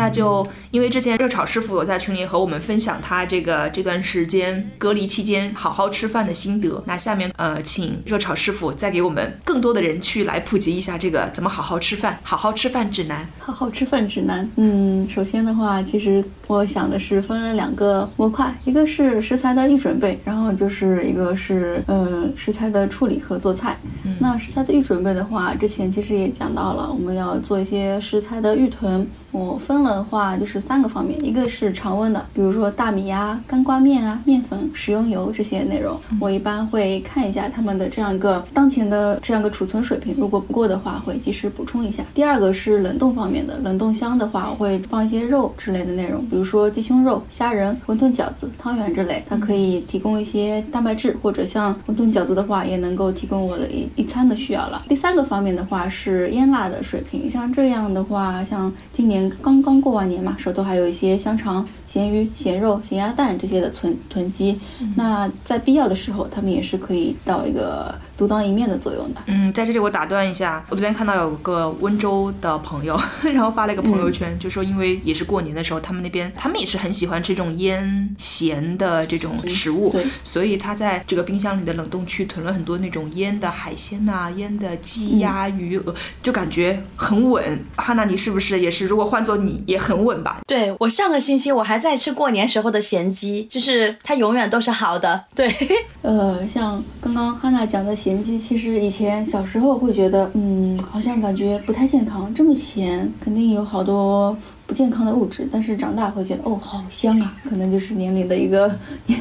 [0.00, 6.82] 那就因为之前热炒师傅有在群里和我们分享他这个这段时间隔离期间好好吃饭的心得。
[6.86, 13.28] 那下面呃，请热炒师傅再给我们更多的人去来普及一下这个怎么好好吃饭、好好吃饭指南。
[13.38, 14.48] 好好吃饭指南。
[14.56, 23.76] 嗯，首先的话，其实我想的是分了两个模块，一个是食材的预准备，然后就是一个是呃食材的处理和做菜。
[24.20, 29.04] 那食材的预准备的话，之前其实也讲到了，我们要做一些食材的预囤。
[29.32, 42.02] 我分了的话就是三个方面，一个是常温的，比如说大米呀、干挂面啊、面粉、食用油这些内容，我一般会看一下他们的这样一个当前的这样一个储存水平，如果不够的话，会及时补充一下。
[42.14, 54.82] 第二个是冷冻方面的，冷冻箱的话，我会放一些肉之类的内容，比如说鸡胸肉、虾仁、馄饨饺子、汤圆之类，它可以提供一些蛋白质，或者像馄饨饺子的话，也能够提供我的一一餐的需要了。
[54.88, 64.58] 第三个方面的话是腌辣的水平，像这样的话，像今年刚刚过完年嘛，手头还有一些香肠、咸鱼、咸肉、咸鸭蛋这些的存囤积，
[64.96, 69.22] 那在必要的时候，他们也是可以到一个独当一面的作用的。
[69.28, 87.64] 嗯，在这里我打断一下，我昨天看到有个温州的朋友， 然后发了一个朋友圈，就说因为也是过年的时候，他们那边他们也是很喜欢吃这种腌咸的这种食物，对所以他在这个冰箱里的冷冻区囤了很多那种腌的海鲜呐、腌的鸡鸭鱼鹅，就感觉很稳。
[87.76, 88.86] 哈娜，你是不是也是？
[88.86, 90.40] 如果换做你，也很稳吧？
[90.46, 95.24] 对我上个星期我还在吃过年时候的咸鸡，就是它永远都是好的。
[95.34, 95.48] 对，
[96.02, 104.36] 呃，像刚刚哈娜讲的咸鸡，其实以前小时候会觉得，嗯，好像感觉不太健康，这么咸，肯定有好多
[104.66, 105.48] 不健康的物质。
[105.50, 108.70] 但是长大会觉得，哦，好香啊，可能就是年龄的一个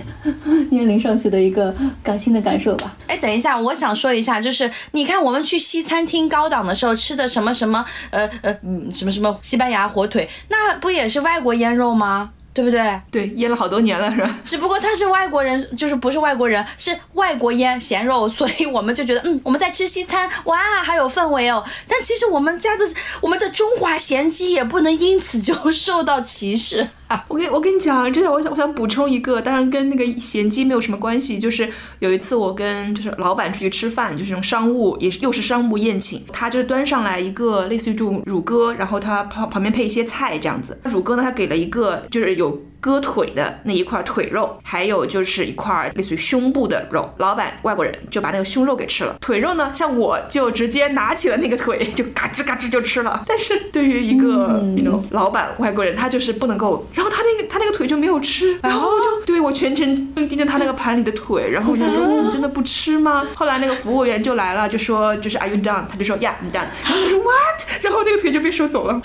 [0.70, 1.74] 年龄上去的一个
[2.04, 2.96] 感性的感受吧。
[3.08, 8.54] 哎，等一下，我想说一下，就是你看我们去西餐厅高档的时候吃的什么什么，呃呃，
[8.94, 12.32] 什么什么西班牙火腿，那不也是外国腌肉吗？
[12.54, 13.02] 对不对？
[13.12, 14.40] 对，腌了好多年了，是吧？
[14.44, 21.64] 只不过他是外国人，就是不是外国人，是外国腌咸肉，所以我们就觉得，嗯， 我们在吃西餐，哇，还有氛围哦。
[21.88, 22.84] 但其实我们家的
[23.22, 26.88] 我们的中华咸鸡也不能因此就受到歧视。
[27.28, 31.40] 我跟我跟你讲，真的我想我想补充一个，当然跟那个咸鸡没有什么关系。
[31.40, 31.68] 就是
[32.00, 40.80] 有一次我跟就是老板出去吃饭，就是这种商务，也是又是商务宴请，他就端上来一个类似于这种乳鸽，然后他旁旁边配一些菜这样子。
[40.84, 42.62] 乳鸽呢，他给了一个就是有。
[42.80, 53.24] 割腿的那一块腿肉，还有就是一块类似于胸部的肉，老板外国人就把那个胸肉给吃了，腿肉呢，像我就直接拿起了那个腿，就嘎吱嘎吱就吃了。
[53.28, 63.28] 但是对于一个嗯 you know 老板外国人，他就是不能够，然后他那个他那个腿就没有吃，然后我就对我全程盯着他那个盘里的腿，然后我就说你真的不吃吗？
[63.36, 65.84] 后来那个服务员就来了，就说就是 Are you done？
[65.90, 66.68] 他就说 Yeah done。
[66.84, 67.84] 然后我说 What？
[67.84, 69.02] 然后那个腿就被收走了。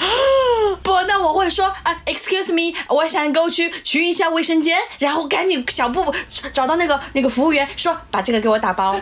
[0.83, 6.15] 不，那我会说啊，excuse me，我想过去去一下卫生间，然后赶紧小步步
[6.53, 8.99] 找到那个那个服务员，说把这个给我打包。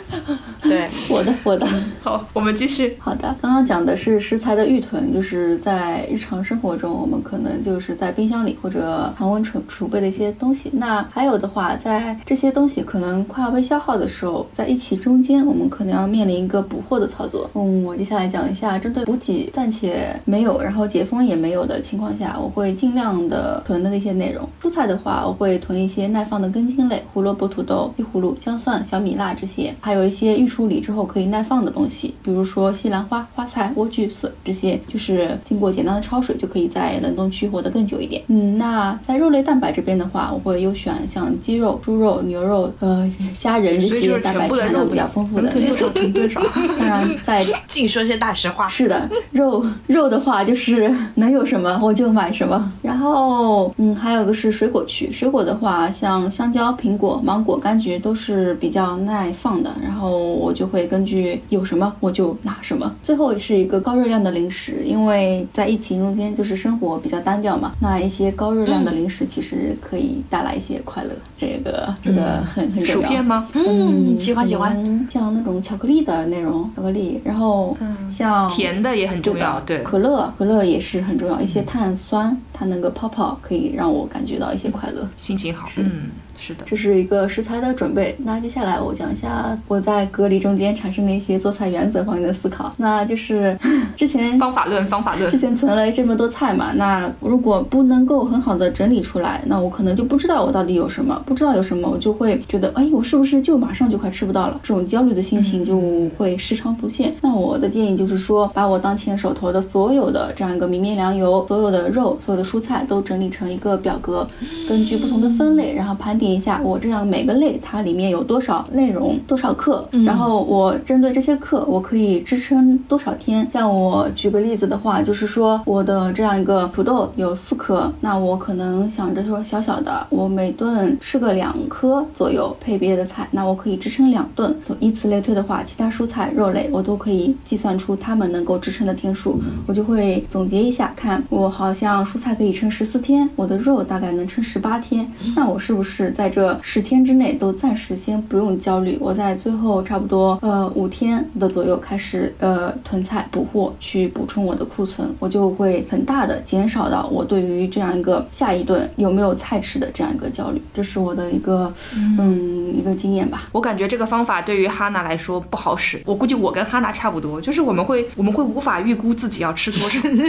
[0.63, 1.67] 对， 我的我的。
[2.03, 2.97] 好，我们继续。
[2.99, 10.71] 好的，刚刚讲的是食材的预囤，就是在日常生活中，我们可能就是在冰箱里或者常温储储备的一些东西。
[10.73, 17.51] 那还有的话，在这些东西可能快要被消耗的时候，在一起中间，我们可能要面临一个补货的操作。
[17.55, 24.49] 嗯，我接下来讲一下针对补给暂且没有，然后解封也没有的情况下，我会尽量的囤的那些内容。
[24.61, 38.23] 蔬菜的话，我会囤一些耐放的根茎类，胡萝卜、土豆、西葫芦、姜蒜、小米辣这些，还有一些预处理之后可以耐放的东西，比如说西兰花、花菜、莴苣、笋这些，就是经过简单的焯水就可以在冷冻区活得更久一点。
[38.29, 45.51] 嗯，那在肉类蛋白这边的话，我会优选像鸡肉、猪肉、牛肉、呃虾仁这些蛋白质含量比较丰富的。
[45.51, 46.41] 囤多少囤多少。
[46.79, 48.69] 当然， 在净说些大实话。
[48.69, 52.73] 是的，肉肉的话就是能有什么我就买什么。
[52.81, 59.71] 然后，嗯，还有个是水果区，水果的话，像香蕉、苹果、芒果、柑橘都是比较耐放的。
[59.83, 62.93] 然后我就会根据有什么我就拿什么。
[63.03, 71.11] 最后是一个高热量的零食，因为在疫情中间就是生活比较单调嘛，那一些高热量的零食其实可以带来一些快乐。
[71.37, 73.03] 这个这个很很重要。
[73.03, 73.47] 薯片吗？
[73.53, 74.73] 嗯，喜欢喜欢。
[75.11, 77.77] 像那种巧克力的那种巧克力，然后
[78.09, 86.11] 像甜的也很重要，对，可乐可乐也是很重要，一些碳酸它那个泡泡可以让我感觉到一些快乐，心情好，嗯。
[86.45, 88.17] 是的，这是一个食材的准备。
[88.19, 92.75] 那接下来我讲一下我在隔离中间产生的一些做菜原则方面的思考。
[92.77, 93.57] 那就是
[93.97, 95.31] 之前方法论，方法论。
[95.31, 104.59] 之前存了这么多菜嘛，那如果不能够很好的整理出来，那我可能就不知道我到底有什么，不知道有什么，我就会觉得，哎，我是不是就马上就快吃不到了？
[104.65, 105.79] 这种焦虑的心情就
[106.19, 107.15] 会时常浮现。
[107.21, 114.27] 那我的建议就是说，把我当前手头的所有的这样一个米面粮油、所有的肉、所有的蔬菜都整理成一个表格，
[114.69, 116.32] 根据不同的分类，然后盘点。
[116.33, 123.49] 一下我这样每个类它里面有多少内容多少克，然后我针对这些课我可以支撑多少天。
[123.53, 134.55] 像我举个例子的话，就是说我的这样一个土豆有四颗，那我可能想着说小小的，我每顿吃个两颗左右配别的菜，那我可以支撑两顿。
[134.81, 161.75] 以此类推的话，其他蔬菜肉类我都可以计算出它们能够支撑的天数，我就会总结一下，看我好像蔬菜可以撑十四天，我的肉大概能撑十八天，那我是不是在在这十天之内都暂时先不用焦虑，我在最后差不多呃五天的左右开始呃囤菜补货去补充我的库存，我就会很大的减少到我对于这样一个下一顿有没有菜吃的这样一个焦虑，这是我的一个
[162.21, 163.49] 嗯一个经验吧。
[163.51, 170.23] 我感觉这个方法对于哈娜来说不好使，我估计我跟哈娜差不多，就是我们会我们会无法预估自己要吃多少， 就是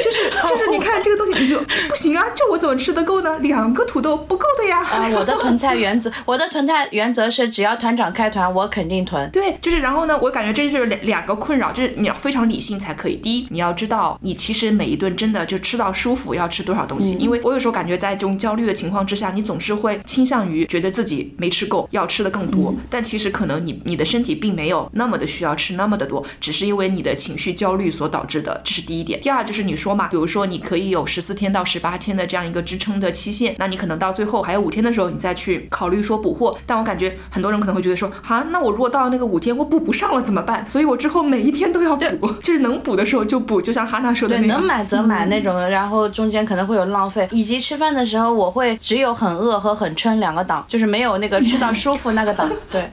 [0.00, 1.58] 就是就是你看这个东西你就
[1.88, 3.36] 不行啊，这我怎么吃得够呢？
[3.40, 4.27] 两个土豆。
[4.28, 4.82] 不够的呀！
[4.84, 9.28] 啊，我的囤菜原则， 我的囤菜原则是，只要团长开团，我肯定囤。
[9.30, 13.16] 对，就是然后呢，我感觉这就是两两个困扰，就是你要非常理性才可以。
[13.16, 22.74] 第一，你要知道你其实每一顿真的就吃到舒服要吃多少东西，因为我有时候感觉在这种焦虑的情况之下，你总是会倾向于觉得自己没吃够，要吃的更多。
[22.90, 28.60] 但其实可能你你的身体并没有那么的需要吃那么的多，只是因为你的情绪焦虑所导致的。
[28.64, 29.20] 这是第一点。
[29.20, 36.56] 第二就是你说嘛，比如说你可以有十四天到十八天的这样一个支撑的期限，那你可能到最后还有五天的时候，你再去考虑说补货。
[36.66, 40.66] 但我感觉很多人可能会觉得说，啊，那我如果到了那个五天我补不上了怎么办？
[40.66, 43.60] 所以我之后每一天都要补，就是能补的时候就补。
[43.60, 47.28] 就像哈娜说的那种，能买则买那种，然后中间可能会有浪费。
[47.30, 52.50] 以及吃饭的时候，我会只有很饿和很撑两个档，就是没有那个吃到舒服那个档。
[52.70, 52.88] 对。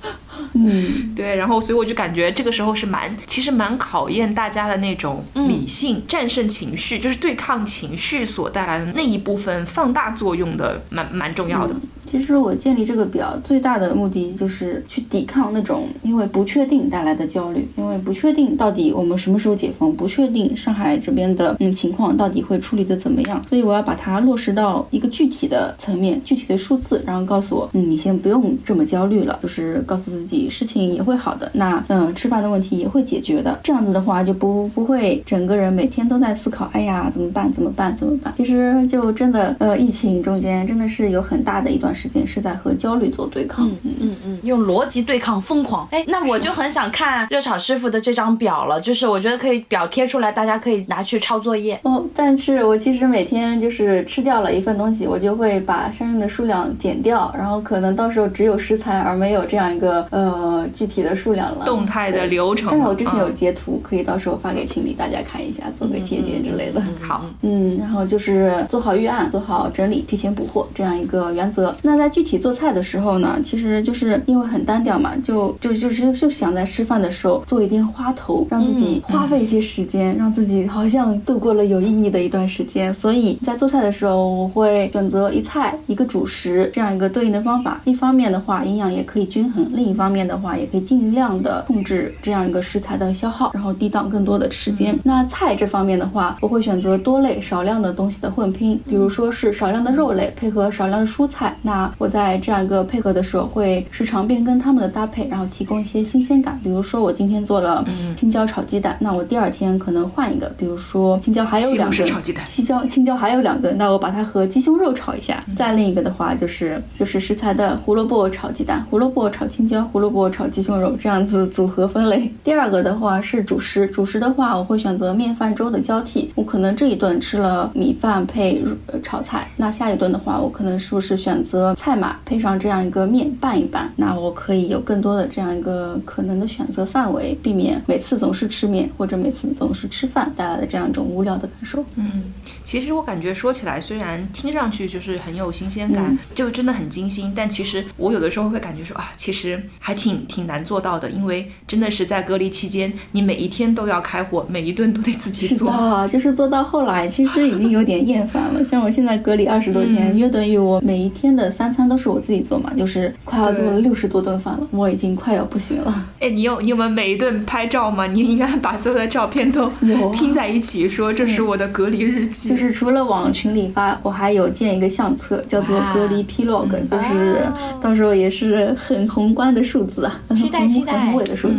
[0.54, 11.76] 嗯，对，然后所以我就感觉这个时候是蛮，其实蛮考验大家的那种理性战胜情绪，就是对抗情绪所带来的那一部分放大作用的，蛮蛮重要的。
[12.06, 30.24] 其实我建立这个表最大的目的就是去抵抗那种因为不确定带来的焦虑，因为不确定到底我们什么时候解封，不确定上海这边的嗯情况到底会处理的怎么样，所以我要把它落实到一个具体的层面、具体的数字，然后告诉我，嗯，你先不用这么焦虑了，就是告诉自己。
[30.49, 33.59] 事情也会好的，那嗯，吃饭的问题也会解决的。
[33.63, 37.51] 这样子的话，就不不会整个人每天都在思考，哎呀，怎么办？
[37.51, 37.95] 怎么办？
[37.95, 38.34] 怎么办？
[38.38, 43.67] 其实就真的，呃，疫情中间真的是有很大的一段时间是在和焦虑做对抗。
[43.67, 45.88] 嗯嗯嗯，用逻辑对抗疯狂。
[45.91, 51.80] 哎，那我就很想看热炒师傅的这张表了，就是我觉得可以表贴出来，大家可以拿去抄作业。
[51.84, 60.05] 哦，但是我其实每天就是吃掉了一份东西，我就会把相应的数量减掉，然后可能到时候只有食材而没有这样一个。
[60.16, 62.70] 呃具体的数量了，动态的流程。
[62.72, 66.82] 但是我之前有嗯截图，可以到时候发给群里大家看一下，做个借鉴之类的。
[67.01, 71.76] 好，嗯，然后就是做好预案，做好整理，提前补货这样一个原则。
[71.82, 82.93] 那在具体做菜的时候呢，其实就是因为很单调嘛，就就就是就想在吃饭的时候做一点花头，让自己花费一些时间，让自己好像度过了有意义的一段时间。
[82.93, 87.82] 所以在做菜的时候，我会选择一菜一个主食这样一个对应的方法。
[87.84, 94.97] 一方面的话，营养也可以均衡；另一方面的话，也可以尽量的控制这样一个食材的消耗，然后抵挡更多的时间。
[95.03, 101.56] 那菜这方面的话，我会选择多类少量的东西的混拼，比如说是少量的肉类配合少量的蔬菜。
[101.62, 106.60] 那我在这样一个配合的时候，会时常变更它们的搭配，然后提供一些新鲜感。
[106.64, 107.86] 比如说我今天做了
[108.16, 115.43] 青椒炒鸡蛋，那我第二天可能换一个，比如说青椒还有两根柿炒鸡蛋，西椒青椒还有两根，那我把它和鸡胸肉炒一下。
[115.56, 122.30] 再另一个的话就是就是食材的胡萝卜炒鸡蛋、胡萝卜炒青椒、胡萝卜炒鸡胸肉这样子组合分类。
[122.43, 126.30] 第二个的话是主食，主食的话我会选择面饭粥的交替。
[126.36, 133.89] 我可能这一顿吃了米饭配呃炒菜，那下一顿的话我可能是不是选择菜码配上这样一个面拌一拌？
[133.96, 141.82] 那我可以有更多的这样一个可能的选择范围，避免每次总是吃面或者每次总是吃饭带来的这样一种无聊的感受。
[141.96, 142.34] 嗯
[142.66, 155.70] 其实我感觉说起来，虽然听上去就是很有新鲜感，嗯就真的很精心，但其实我有的时候会感觉说啊，其实还挺挺难做到的，因为真的是在隔离期间，你每一天都要开火，每一顿都得自己是做。
[155.70, 158.64] 的，就是做到后来，其实已经有点厌烦了。
[158.64, 165.94] 像我现在隔离二十多天，约等于我每一天的三餐都是我自己做嘛，就是快要做了对六十多顿饭了，我已经快要不行了。
[166.20, 168.08] 哎，你有你有没有每一顿拍照吗？
[168.08, 169.70] 你应该把所有的照片都
[170.12, 172.50] 拼在一起，说这是我的隔离日记。
[172.50, 177.48] 就是除了往群里发，我还有建一个相册，叫做隔离 Plog，、就是
[177.80, 181.55] 到时候也是很宏观的数字啊，期待期待很宏伟的数字。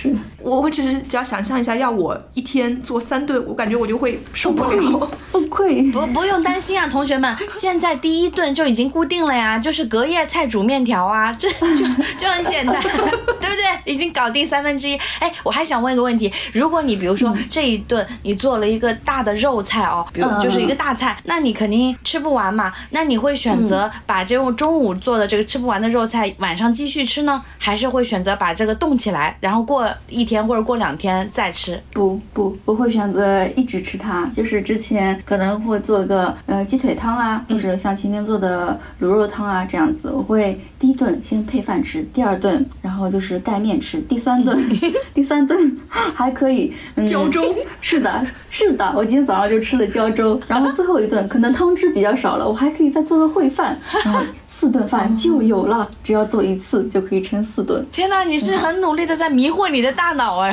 [0.00, 5.10] 是我我只是只要想象一下，要我一天做三顿，我感觉我就会受不愧了。
[5.32, 11.84] 不愧，不 不用担心啊，同学们，现在第一顿就已经固定了呀，就是隔夜菜煮面条啊， 这就
[12.16, 13.92] 就很简单， 对不对？
[13.92, 14.94] 已经搞定三分之一。
[15.18, 31.80] 哎，我还想问一个问题，如果你比如说这一顿你做了一个大的肉菜哦，比如嗯就是一个大菜，那你肯定吃不完嘛，那你会选择把这种中午做的这个吃不完的肉菜晚上继续吃呢，还是会选择把这个冻起来，然后过一天或者过两天再吃？
[31.92, 40.10] 不不我会选择一直吃它，就是之前可能会做个呃鸡腿汤啊，或者像前天做的卤肉汤啊这样子。
[40.10, 44.58] 我会第一顿先配饭吃，第二顿然后就是盖面吃，第三顿
[45.14, 47.54] 第三顿 还可以、嗯、胶粥。
[47.80, 54.20] 是的，是的，我今天早上就吃了胶粥，然后最后一顿可能汤汁比较少了，我还可以再做个烩饭，然后
[54.58, 57.86] 四顿饭就有了，只要做一次就可以撑四顿。
[57.92, 60.52] 天哪，你是很努力的在迷惑你的大脑哎。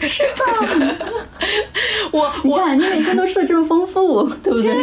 [0.00, 0.96] 是的，
[2.10, 4.74] 我我你看，你每天都吃的这么丰富，对不对？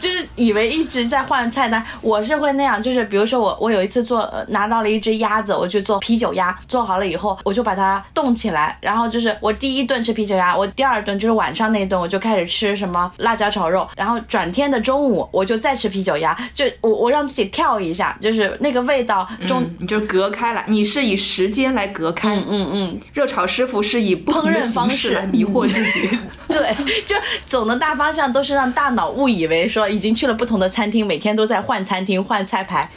[0.00, 19.62] 就是以为一直在换菜单，我是会那样，就是比如说我我有一次做、呃拿到了一只鸭子，我去做啤酒鸭，做好了以后我就把它冻起来，然后就是我第一顿吃啤酒鸭，我第二顿就是晚上那一顿我就开始吃什么辣椒炒肉，然后转天的中午我就再吃啤酒鸭，就我我让自己跳一下，就是那个味道中。
[19.62, 22.36] 嗯，你就隔开了，你是以时间来隔开。
[22.36, 26.08] 嗯嗯嗯，热炒师傅是以烹饪方式来迷惑自己。
[26.48, 26.74] 对，
[27.04, 27.16] 就
[27.46, 32.90] 总的大方向都是让大脑误以为说已经去了不同的餐厅，每天都在换餐厅换菜牌。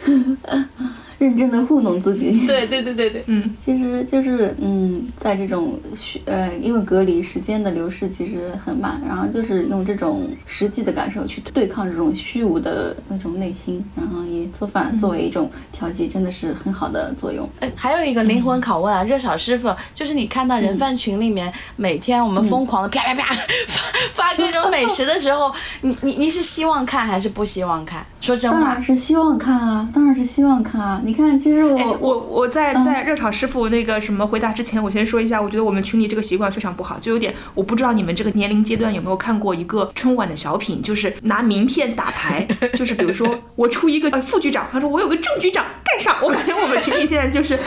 [1.26, 2.32] 认真的糊弄自己。
[2.45, 17.49] 对对对对对，嗯，其实就是嗯，在这种虚呃，因为隔离时间的流逝其实很慢，然后就是用这种实际的感受去对抗这种虚无的那种内心，然后以做饭作为一种调剂，真的是很好的作用。
[17.59, 23.34] 哎，还有一个灵魂拷问啊，热炒师傅，就是你看到人饭群里面、每天我们疯狂的啪啪啪
[24.13, 25.51] 发发各种美食的时候，
[25.82, 28.05] 你你你是希望看还是不希望看？
[28.26, 28.59] 说真话。
[28.59, 30.99] 当然，是希望看啊，当然是希望看啊。
[31.05, 45.63] 你看，其实我、哎，我我在在热炒师傅那个什么回答之前，我先说一下，我觉得我们群里这个习惯非常不好，就有点我不知道你们这个年龄阶段有没有看过一个春晚的小品，就是拿名片打牌， 就是比如说我出一个呃副局长，他说我有个正局长
[45.96, 47.58] 盖上，我感觉我们群里现在就是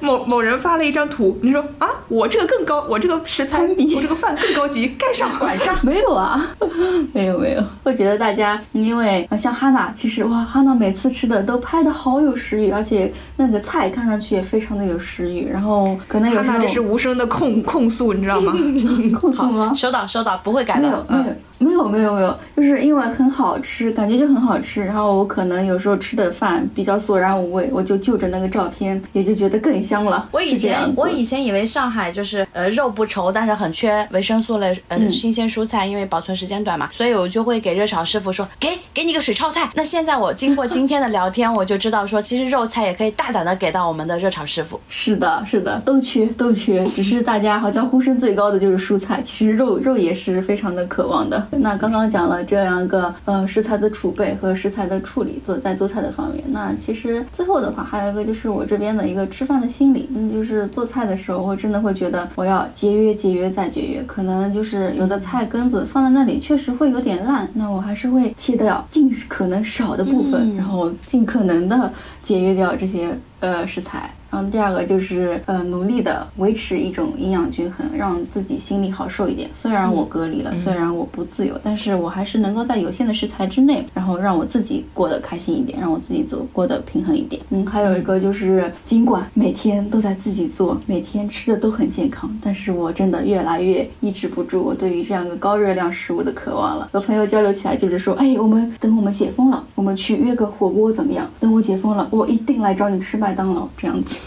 [0.00, 5.74] 某某人发了一张图，你说啊我这个更高，我这个食材我这个饭更高级，盖上晚上。
[5.82, 6.54] 没有啊，
[7.14, 7.64] 没有没有。
[7.84, 15.48] 我觉得大家因为呃像哈娜，其实哇，哈娜每次吃的都拍的好有食欲，而且那个菜看上去也非常的有食欲。
[15.50, 18.52] 然后可能有时候他那这是无声的控控诉，你知道吗？
[19.18, 19.72] 控诉吗？
[19.74, 21.04] 收到收到，不会改没有的。
[21.08, 24.84] 没有，没有没有没有，就是因为很好吃，感觉就很好吃。
[24.84, 30.28] 然后我可能有时候吃的饭比较索然无味，我就就着那个照片，也就觉得更香了。
[30.30, 39.68] 我以前我以前以为上海就是呃肉不愁，但是很缺维生素类呃新鲜蔬菜，因为保存时间短嘛，所以我就会给热炒师傅说给给你个水炒菜。
[39.74, 44.80] 那现在我经过今天的聊天，我就知道说其实肉菜也可以大胆的给到我们的热炒师傅。
[44.88, 51.47] 是的，是的，都缺都缺，只是大家好像呼声最高的就是蔬菜，其实肉肉也是非常的渴望的。
[51.50, 56.42] 那刚刚讲了这样一个呃食材的储备和食材的处理，做在做菜的方面。
[56.48, 64.02] 那其实最后的话，还有一个就是我这边的一个吃饭的心理，嗯，就是做菜的时候，我真的会觉得我要节约、节约再节约。
[64.04, 71.92] 可能就是有的菜根子放在那里确实会有点烂，那我还是会切掉尽可能少的部分，然后尽可能的
[72.22, 74.10] 节约掉这些呃食材。
[74.30, 79.48] 然后第二个就是呃努力的维持一种营养均衡，让自己心里好受一点。
[79.54, 87.40] 虽然我隔离了，虽然我不自由，但是我还是能够在有限的食材之内，然后让我自己过得开心一点，让我自己做过得平衡一点。
[87.50, 96.88] 嗯，还有一个就是，尽管每天都在自己做，每天吃的都很健康，但是我真的越来越抑制不住我对于这样一个高热量食物的渴望了。
[96.92, 101.26] 和朋友交流起来就是说，哎，我们等我们解封了，我们去约个火锅怎么样？
[101.40, 104.18] 等我解封了，我一定来找你吃麦当劳这样子。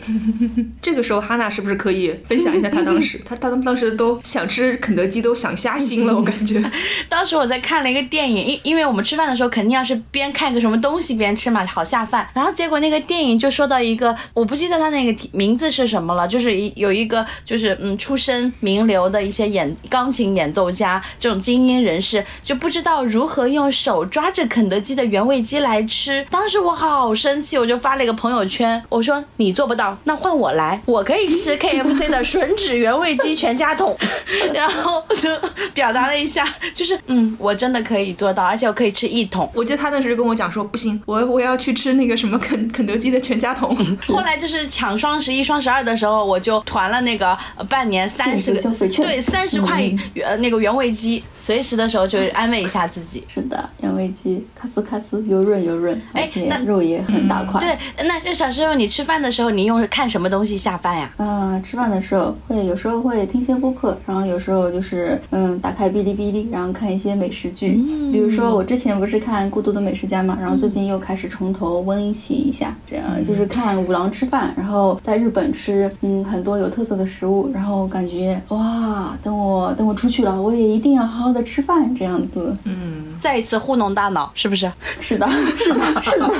[0.82, 3.20] 这个时候，哈娜是不是可以分享一下她当时？
[3.24, 6.14] 她她当时都想吃肯德基，都想瞎心了。
[6.14, 6.62] 我感觉，
[7.08, 12.28] 当时我在看了一个电影，因因为我们吃饭的时候肯定要是边看个什么东西边吃嘛，好下饭。
[12.34, 26.26] 然后结果那个电影就说到一个，我不记得他那个名字是什么了，就是一有一个就是嗯出身名流的一些演钢琴演奏家这种精英人士，就不知道如何用手抓着肯德基的原味鸡来吃。
[26.30, 29.85] 当时我好生气，我就发了一个朋友圈，我说你做不到。
[30.04, 33.96] 那换我来，我可以吃 KFC 的吮指原味鸡全家桶，
[34.54, 35.30] 然后就
[35.74, 39.50] 表达了一下，就是嗯，我真的可以做到，而且我可以吃一桶。
[39.54, 43.76] 我记得他那时就跟我讲说，不行，我我要去吃那个什么肯肯德基的全家桶。
[44.08, 47.36] 后来就是抢双十一、双十二的时候，我就团了那个
[47.68, 48.60] 半年三十个
[48.96, 49.82] 对三十块
[50.24, 53.22] 呃那个原味鸡，随时的时候就安慰一下自己。
[53.32, 57.60] 是的，原味鸡咔呲咔呲，油润油润，而且肉也很大块。
[57.60, 59.75] 对，那这小时候你吃饭的时候，你用。
[59.88, 61.10] 看什么东西下饭呀？
[61.16, 67.72] 啊，吃饭的时候会有时候会听些播客，然后有时候就是嗯，打开哔哩哔哩，然后看一些美食剧。
[68.12, 82.56] 比如说我之前不是看《孤独的美食家》嘛，然后最近又开始从头温习一下，这样就是看五郎吃饭，然后在日本吃嗯很多有特色的食物，然后感觉哇，等我等我出去了，我也一定要好好的吃饭，这样子。
[82.64, 84.70] 嗯，再一次糊弄大脑，是不是？
[85.00, 85.26] 是的，
[85.58, 86.30] 是的，是的。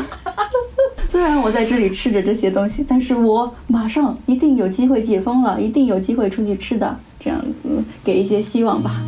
[1.17, 9.01] 虽然我在这里吃着这些东西，但是我马上一定有机会解封了，一定有机会出去吃的，这样子给一些希望吧。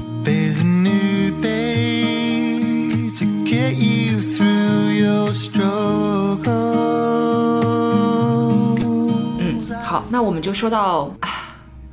[9.38, 9.52] 嗯，
[9.82, 11.12] 好，那我们就说到。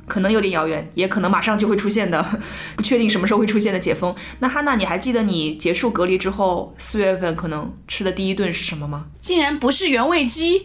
[0.06, 2.24] 可能有点遥远，也可能马上就会出现的，
[2.76, 4.14] 不确定什么时候会出现的解封。
[4.38, 9.06] 那哈娜，你还记得你结束隔离之后四月份可能吃的第一顿是什么吗？
[9.20, 10.64] 竟然不是原味鸡。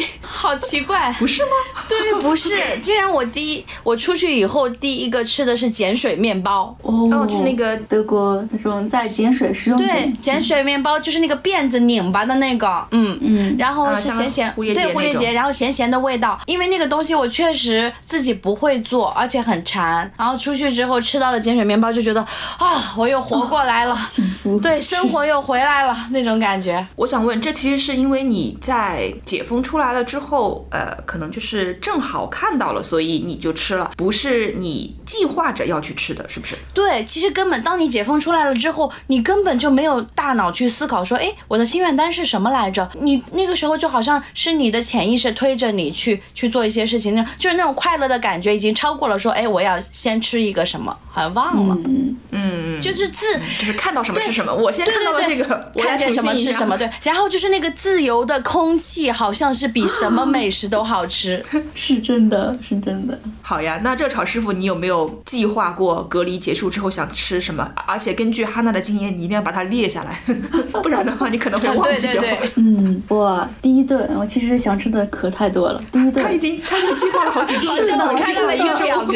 [0.22, 1.50] 好奇怪， 不是吗？
[1.88, 2.56] 对，不是。
[2.82, 16.40] 既然我第一，我出去以后第一个吃的是碱水面包哦，就是那个德国那种在碱水食用对，碱水面包就是那个辫子拧巴的那个，嗯嗯，然后是咸咸，对，蝴蝶结，然后咸咸的味道。
[16.46, 20.10] 因为那个东西我确实自己不会做，而且很馋。
[20.16, 22.20] 然后出去之后吃到了碱水面包，就觉得
[22.58, 26.84] 啊，我又活过来了，幸福，对，生活又回来了那种感觉。
[26.96, 29.81] 我想问，这其实是因为你在解封出来。
[29.82, 36.56] 来了之后，呃，可能就是正好看到了，所以你就吃了，不是你计划着要去吃的，是不是？
[36.72, 42.88] 对，其实根本当你解封出来了之后，你根本就没有大脑去思考说，哎，我的心愿单是什么来着？
[43.00, 55.44] 你那个时候就好像是你的潜意识推着你去去做一些事情，那就是那种快乐的感觉已经超过了说，哎，我要先吃一个什么，好像忘了，嗯嗯，就是自就是看到什么是什么，我先看到了这个，
[55.78, 59.71] 看见什么是什么，对，然后就是那个自由的空气，好像是。
[59.72, 61.44] 比什么美食都好吃，
[61.74, 63.18] 是真的，是真的。
[63.40, 67.70] 好呀，那热炒师傅，你有没有计划过隔离结束之后想吃什么？
[67.86, 70.18] 而且根据哈娜的经验，你一定要把它列下来，
[70.82, 72.22] 不然的话你可能会 忘记掉。
[72.56, 75.82] 嗯，我第一顿我其实想吃的可太多了。
[75.90, 79.14] 第一顿他已经他已经计划了好几顿，我看到了一个表格，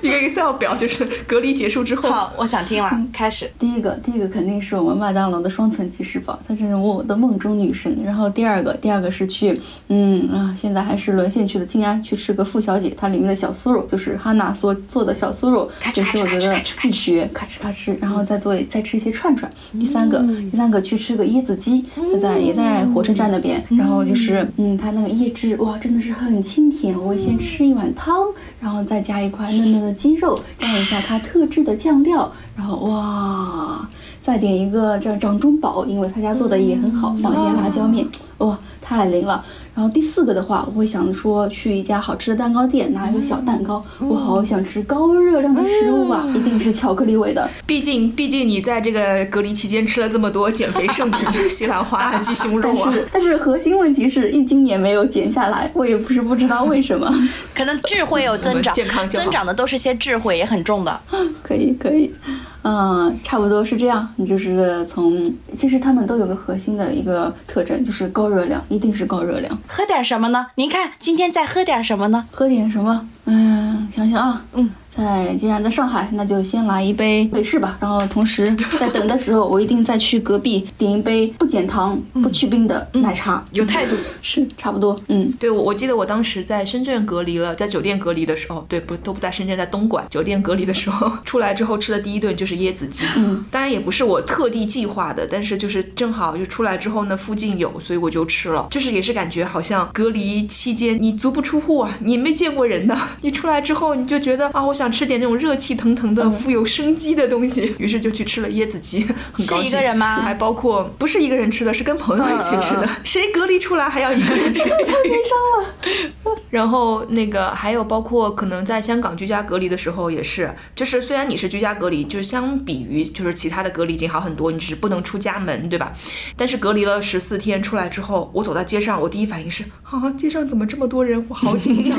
[0.00, 2.10] 一个 Excel 表，就是隔离结束之后。
[2.10, 3.50] 好，我想听了，开始。
[3.58, 7.98] 第一个，第一个肯定是我们麦当劳的双层鸡翅堡，它真是我的梦中女神。
[8.04, 9.60] 然后第二个，第二个是去。
[9.88, 19.50] 嗯啊，现在还是沦陷去的静安去吃个傅小姐，它里面的小酥肉就是哈娜所做的小酥肉，也是我觉得一绝，咔哧咔哧，然后再做再吃一些串串。
[19.72, 20.18] 第三个，
[20.50, 21.84] 第三个去吃个椰子鸡，
[22.20, 26.96] 在也在火车站那边，然后就是嗯，它那个椰汁哇，真的是很清甜。
[26.96, 28.28] 我会先吃一碗汤，
[28.60, 33.88] 然后再加一块嫩嫩的鸡肉，蘸一下它特制的酱料，然后哇，
[34.22, 38.06] 再点一个这掌中宝，因为他家做的也很好，放一些辣椒面，
[38.38, 39.44] 哇，太灵了。
[39.80, 47.48] 然后第四个的话，我会想说去一家好吃的蛋糕店拿一个小蛋糕，我好想吃高热量的食物啊，一定是巧克力味的。
[47.64, 52.94] 毕竟，毕竟你在这个隔离期间吃了这么多减肥圣品，西兰花、鸡胸肉啊。
[53.10, 57.10] 但是核心问题是一斤也没有减下来，我也不是不知道为什么。
[57.54, 61.00] 可能智慧有增长，健康增长的都是些智慧，也很重的。
[61.42, 62.12] 可以，可以。
[62.62, 64.06] 嗯，差不多是这样。
[64.16, 69.58] 你就是从，其实他们都有个核心的一个特征，就是高热量，一定是高热量。
[69.66, 70.46] 喝点什么呢？
[70.56, 72.26] 您看今天再喝点什么呢？
[72.30, 73.08] 喝点什么？
[73.24, 74.70] 嗯，想想啊，嗯。
[74.94, 77.78] 在既然在上海，那就先来一杯美式吧。
[77.80, 83.44] 然后同时 在等的时候，我一定再去隔壁点一杯不减糖、不去冰的奶茶。
[83.52, 85.00] 有态度 是差不多。
[85.08, 93.04] 嗯，对，我我记得我当时在深圳隔离了，在酒店隔离的时候，对，不都不在深圳，在东莞酒店隔离的时候，出来之后吃的第一顿就是椰子鸡。
[93.16, 98.66] 嗯，当然也不是我特地计划的，但是就是正好就出来之后呢，附近有，所以我就吃了。
[98.70, 105.50] 就是也是感觉好像隔离期间你足不出户啊，你没见过人呢， 你出来之后你就觉得啊，我想吃点那种热。
[105.60, 109.64] 气腾腾的、富有生机的东西，于是就去吃了椰子鸡，很高兴。
[109.64, 110.22] 是一个人吗？
[110.22, 112.88] 还包括不是一个人吃的，是跟朋友一起吃的。
[113.04, 114.60] 谁隔离出来还要一个人吃？
[114.64, 116.38] 太悲伤了。
[116.48, 125.92] 然后那个还有包括可能在香港居家隔离的时候也是，就是虽然你是居家隔离，就是相比于就是其他的隔离已经好很多，你只是不能出家门，对吧？
[126.36, 131.22] 但是隔离了十四天出来之后，我走到街上，我第一反应是啊，街上怎么这么多人？
[131.28, 131.98] 我好紧张，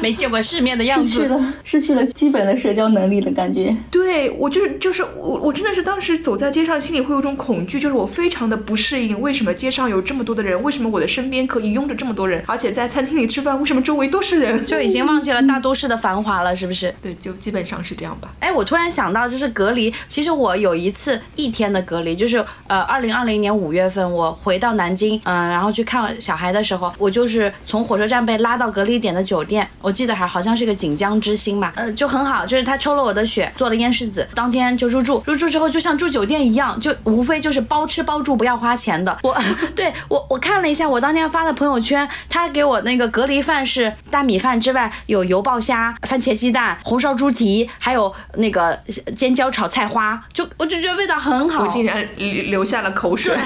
[0.00, 2.58] 没见过世面的样子，失去了失去了基本的。
[2.58, 10.60] 社交能力的感觉，对我就是就是我我真的是当时走在街上，心里会有种恐惧，就是我非常的不适应，为什么街上有这么多的人？
[10.64, 12.42] 为什么我的身边可以拥着这么多人？
[12.48, 14.66] 而且在餐厅里吃饭，为什么周围都是人？
[14.66, 16.92] 就已经忘记了大都市的繁华了，是不是？
[17.00, 18.32] 对，就基本上是这样吧。
[18.40, 33.50] 哎，我突然想到，就是隔离，其实我有一次一天的隔离，就是呃，二零二零年五月份我回到南京，嗯，然后去看小孩的时候，我就是从火车站被拉到隔离点的酒店，我记得还好像是个锦江之星吧，呃，就很好，就是他抽了我的血。
[33.56, 35.22] 做了咽拭子，当天就入住。
[35.26, 39.16] 入住之后就像住酒店一样，就无非就是包吃包住，不要花钱的。
[39.22, 39.36] 我
[39.76, 48.76] 对我我看了一下，我当天发的朋友圈，他给我那个隔离饭是大米饭之外，有油爆虾、番茄鸡蛋、红烧猪蹄，还有那个
[49.16, 51.62] 尖椒炒菜花，就我就觉得味道很好。
[51.62, 53.36] 我竟然流下了口水，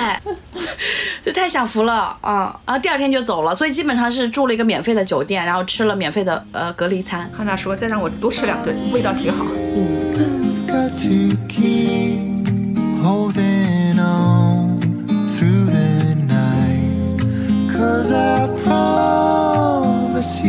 [1.22, 2.58] 就太享福了啊！
[2.64, 7.30] 然后第二天就走了，所以基本上是住了一个免费的酒店，然后吃了免费的呃隔离餐。
[7.36, 9.44] 汉娜说再让我多吃两顿，味道挺好。
[20.14, 20.40] this.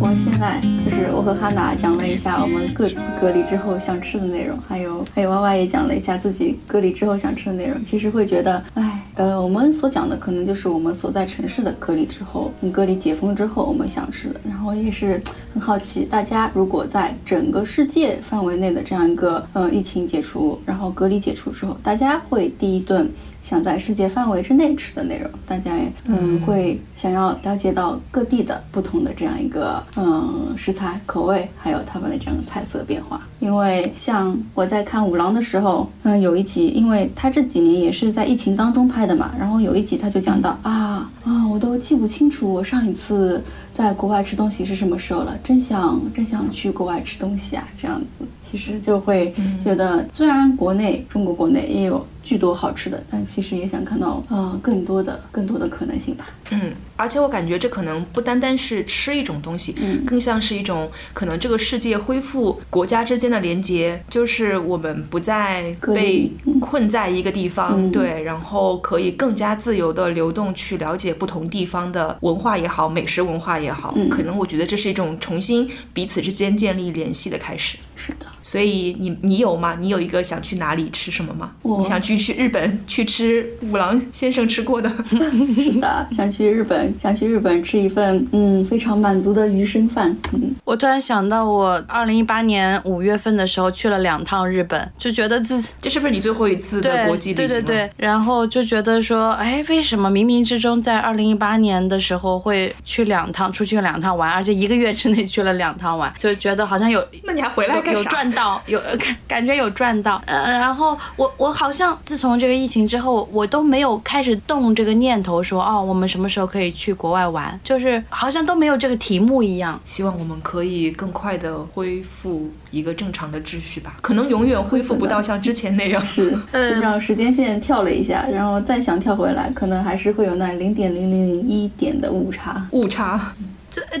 [0.00, 0.71] 我现在就是
[1.12, 2.88] 我和哈娜讲了一下我们各
[3.20, 7.84] 隔离之后想吃的内容，还有还有 Y Y 也讲了一下自己隔离之后想吃的内容。
[7.84, 8.98] 其实会觉得，哎。
[9.14, 14.40] 呃，我们所讲的可能就是我们所在城市的隔离之后，隔离解封之后我们想吃的。
[14.48, 15.22] 然后也是
[15.52, 23.06] 很好奇，大家如果在整个世界范围内的这样一个呃疫情解除，然后隔离解除之后，大家会第一顿。
[23.42, 33.20] 想在世界范围之内吃的内容，大家也嗯会想要了解到各地的不同的这样一个嗯食材口味，还有他们的这样的菜色变化。
[33.40, 43.42] 因为像我在看五郎的时候，嗯有一集，因为他这几年也是在疫情当中拍的嘛，然后有一集他就讲到啊啊，我都记不清楚我上一次
[43.72, 48.26] 在国外吃东西是什么时候了，真想真想去国外吃东西啊，这样子。
[48.40, 56.26] 其实就会觉得，虽然国内中国国内也有巨多好吃的，但其实也想看到呃更多的更多的可能性吧。
[56.50, 66.30] 嗯，而且我感觉这可能不单单是吃一种东西，嗯，更像是一种可能这个世界恢复国家之间的连接，就是我们不再被
[66.60, 77.78] 困在一个地方，对，然后可以更加自由的流动去了解不同地方的文化也好，美食文化也好，嗯可能我觉得这是一种重新彼此之间建立联系的开始。
[77.96, 78.26] 是的。
[78.42, 79.76] 所以你你有吗？
[79.80, 81.52] 你有一个想去哪里吃什么吗？
[81.62, 84.90] 我你想去去日本去吃五郎先生吃过的？
[85.54, 90.14] 是的，想去日本，想去日本吃一份嗯非常满足的鱼生饭。
[90.32, 97.48] 嗯，我突然想到，我二零一八年五月份的时候去了两趟日本，就觉得自己这是不是你最后一次的对国际旅行、啊？
[97.48, 108.10] 对对对，然后就觉得说，哎，为什么冥冥之中在二零一八年的时候会去两趟，出去两趟玩，而且一个月之内去了两趟玩，就觉得好像有那你还回来干啥？
[108.10, 110.20] 赚到，有感 感觉有赚到。
[110.26, 119.80] 呃，然后我我好像自从这个疫情之后，我都没有开始动这个念头说，哦，我们什么时候可以去国外玩，就是好像都没有这个题目一样。
[119.84, 123.96] 希望我们可以更快的恢复一个正常的秩序吧。
[124.00, 126.04] 可能永远恢复不到像之前那样。
[126.04, 132.66] 是，呃就像时间线跳了一下，然后再想跳回来，可能还是会有那零点零零零一点的误差。
[132.72, 133.32] 误差，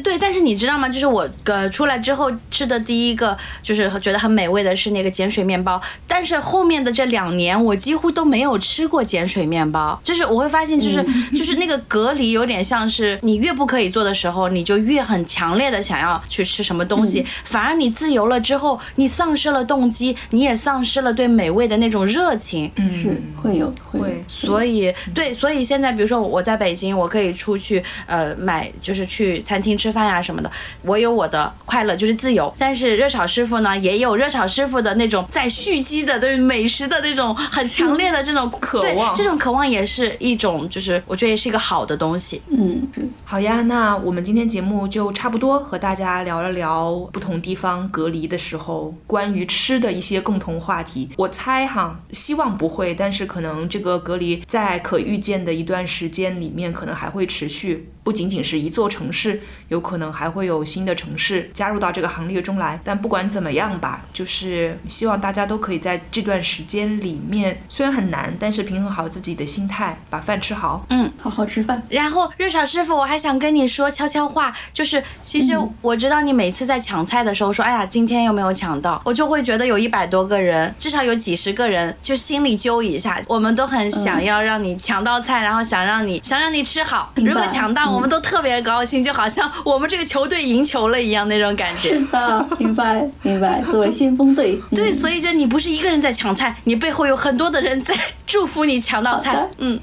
[0.02, 0.88] 对，但是你知道吗？
[0.88, 5.80] 就是我呃出来之后吃的第一个，就是觉得很美味的是那个碱水面包。
[6.06, 9.98] 但是后面的这两年，我几乎都没有吃过碱水面包。
[10.02, 11.02] 就是我会发现，就是、
[11.36, 17.24] 就是那个隔离有点像是你越不可以做的时候，你就越很强烈的想要去吃什么东西。
[17.44, 22.70] 反而你自由了之后，你丧失了动机，你也丧失了对美味的那种热情。
[22.76, 30.50] 嗯，是会有会有会所以，对，所以现在比如说我在北京，我可以出去呃买，就是去餐厅吃饭呀、什么的，
[30.82, 32.52] 我有我的快乐，就是自由。
[32.58, 42.42] 但是热炒师傅呢，也有热炒师傅的那种在蓄积的对美食的那种很强烈的这种渴望这种渴望也是一种，就是我觉得也是一个好的东西。
[42.50, 42.86] 嗯
[43.24, 51.08] 好呀，那我们今天节目就差不多和大家聊了聊不同地方隔离的时候关于吃的一些共同话题。
[51.16, 57.88] 我猜哈，希望不会，但是可能这个隔离在可预见的一段时间里面，可能还会持续。
[58.04, 62.78] 不仅仅是一座城市，有可能还会有新的城市加入到这个行列中来。
[62.84, 70.84] 但不管怎么样吧，就是希望大家都可以在这段时间里面，虽然很难，但是平衡好自己的心态，把饭吃好。
[70.90, 71.82] 嗯好好吃饭。
[71.88, 83.20] 然后热炒师傅，我还想跟你说悄悄话，就是其实我知道你每次在抢菜的时候说，哎呀，今天又没有抢到，我就会觉得有一百多个人，至少有几十个人，就心里揪一下。
[83.28, 87.12] 我们都很想要让你抢到菜，然后想让你想让你吃好。
[87.16, 92.00] 如果抢到，我们都特别高兴，就好像我们这个球队赢球了一样那种感觉是。
[92.06, 93.62] 的，明白明白。
[93.70, 97.94] 作为先锋队，对，嗯所以这你不是一个人在抢菜，你背后有很多的人在
[98.26, 99.48] 祝福你抢到菜。
[99.58, 99.80] 嗯，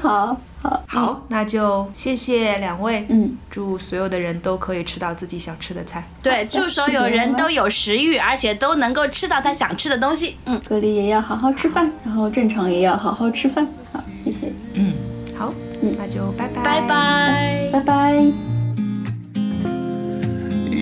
[0.00, 3.06] 好好好，那就谢谢两位。
[3.08, 6.06] 嗯，祝所有的人都可以吃到自己想吃的菜。
[6.22, 10.36] 对，祝所有人都有食欲， 而且都能够吃到他想吃的东西。
[10.44, 10.60] 嗯。
[10.68, 13.66] 隔离也要好好吃饭，然后正常也要好好吃饭。
[13.92, 14.92] 好，谢谢，嗯，
[15.38, 16.80] 好，嗯那就拜拜，拜。
[16.82, 17.68] 拜。
[17.72, 18.59] 拜拜。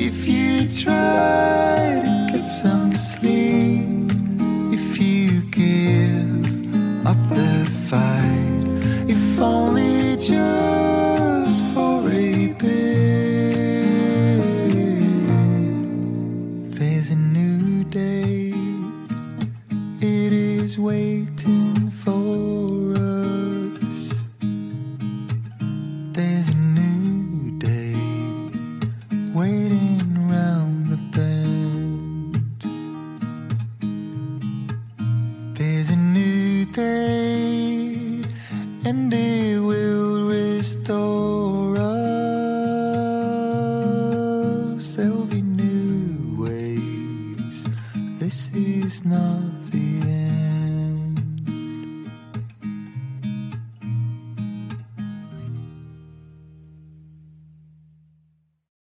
[0.00, 4.12] If you try to get some sleep,
[4.72, 12.68] if you give up the fight, if only just for a bit,
[16.78, 18.54] there's a new day.
[20.00, 21.37] It is waiting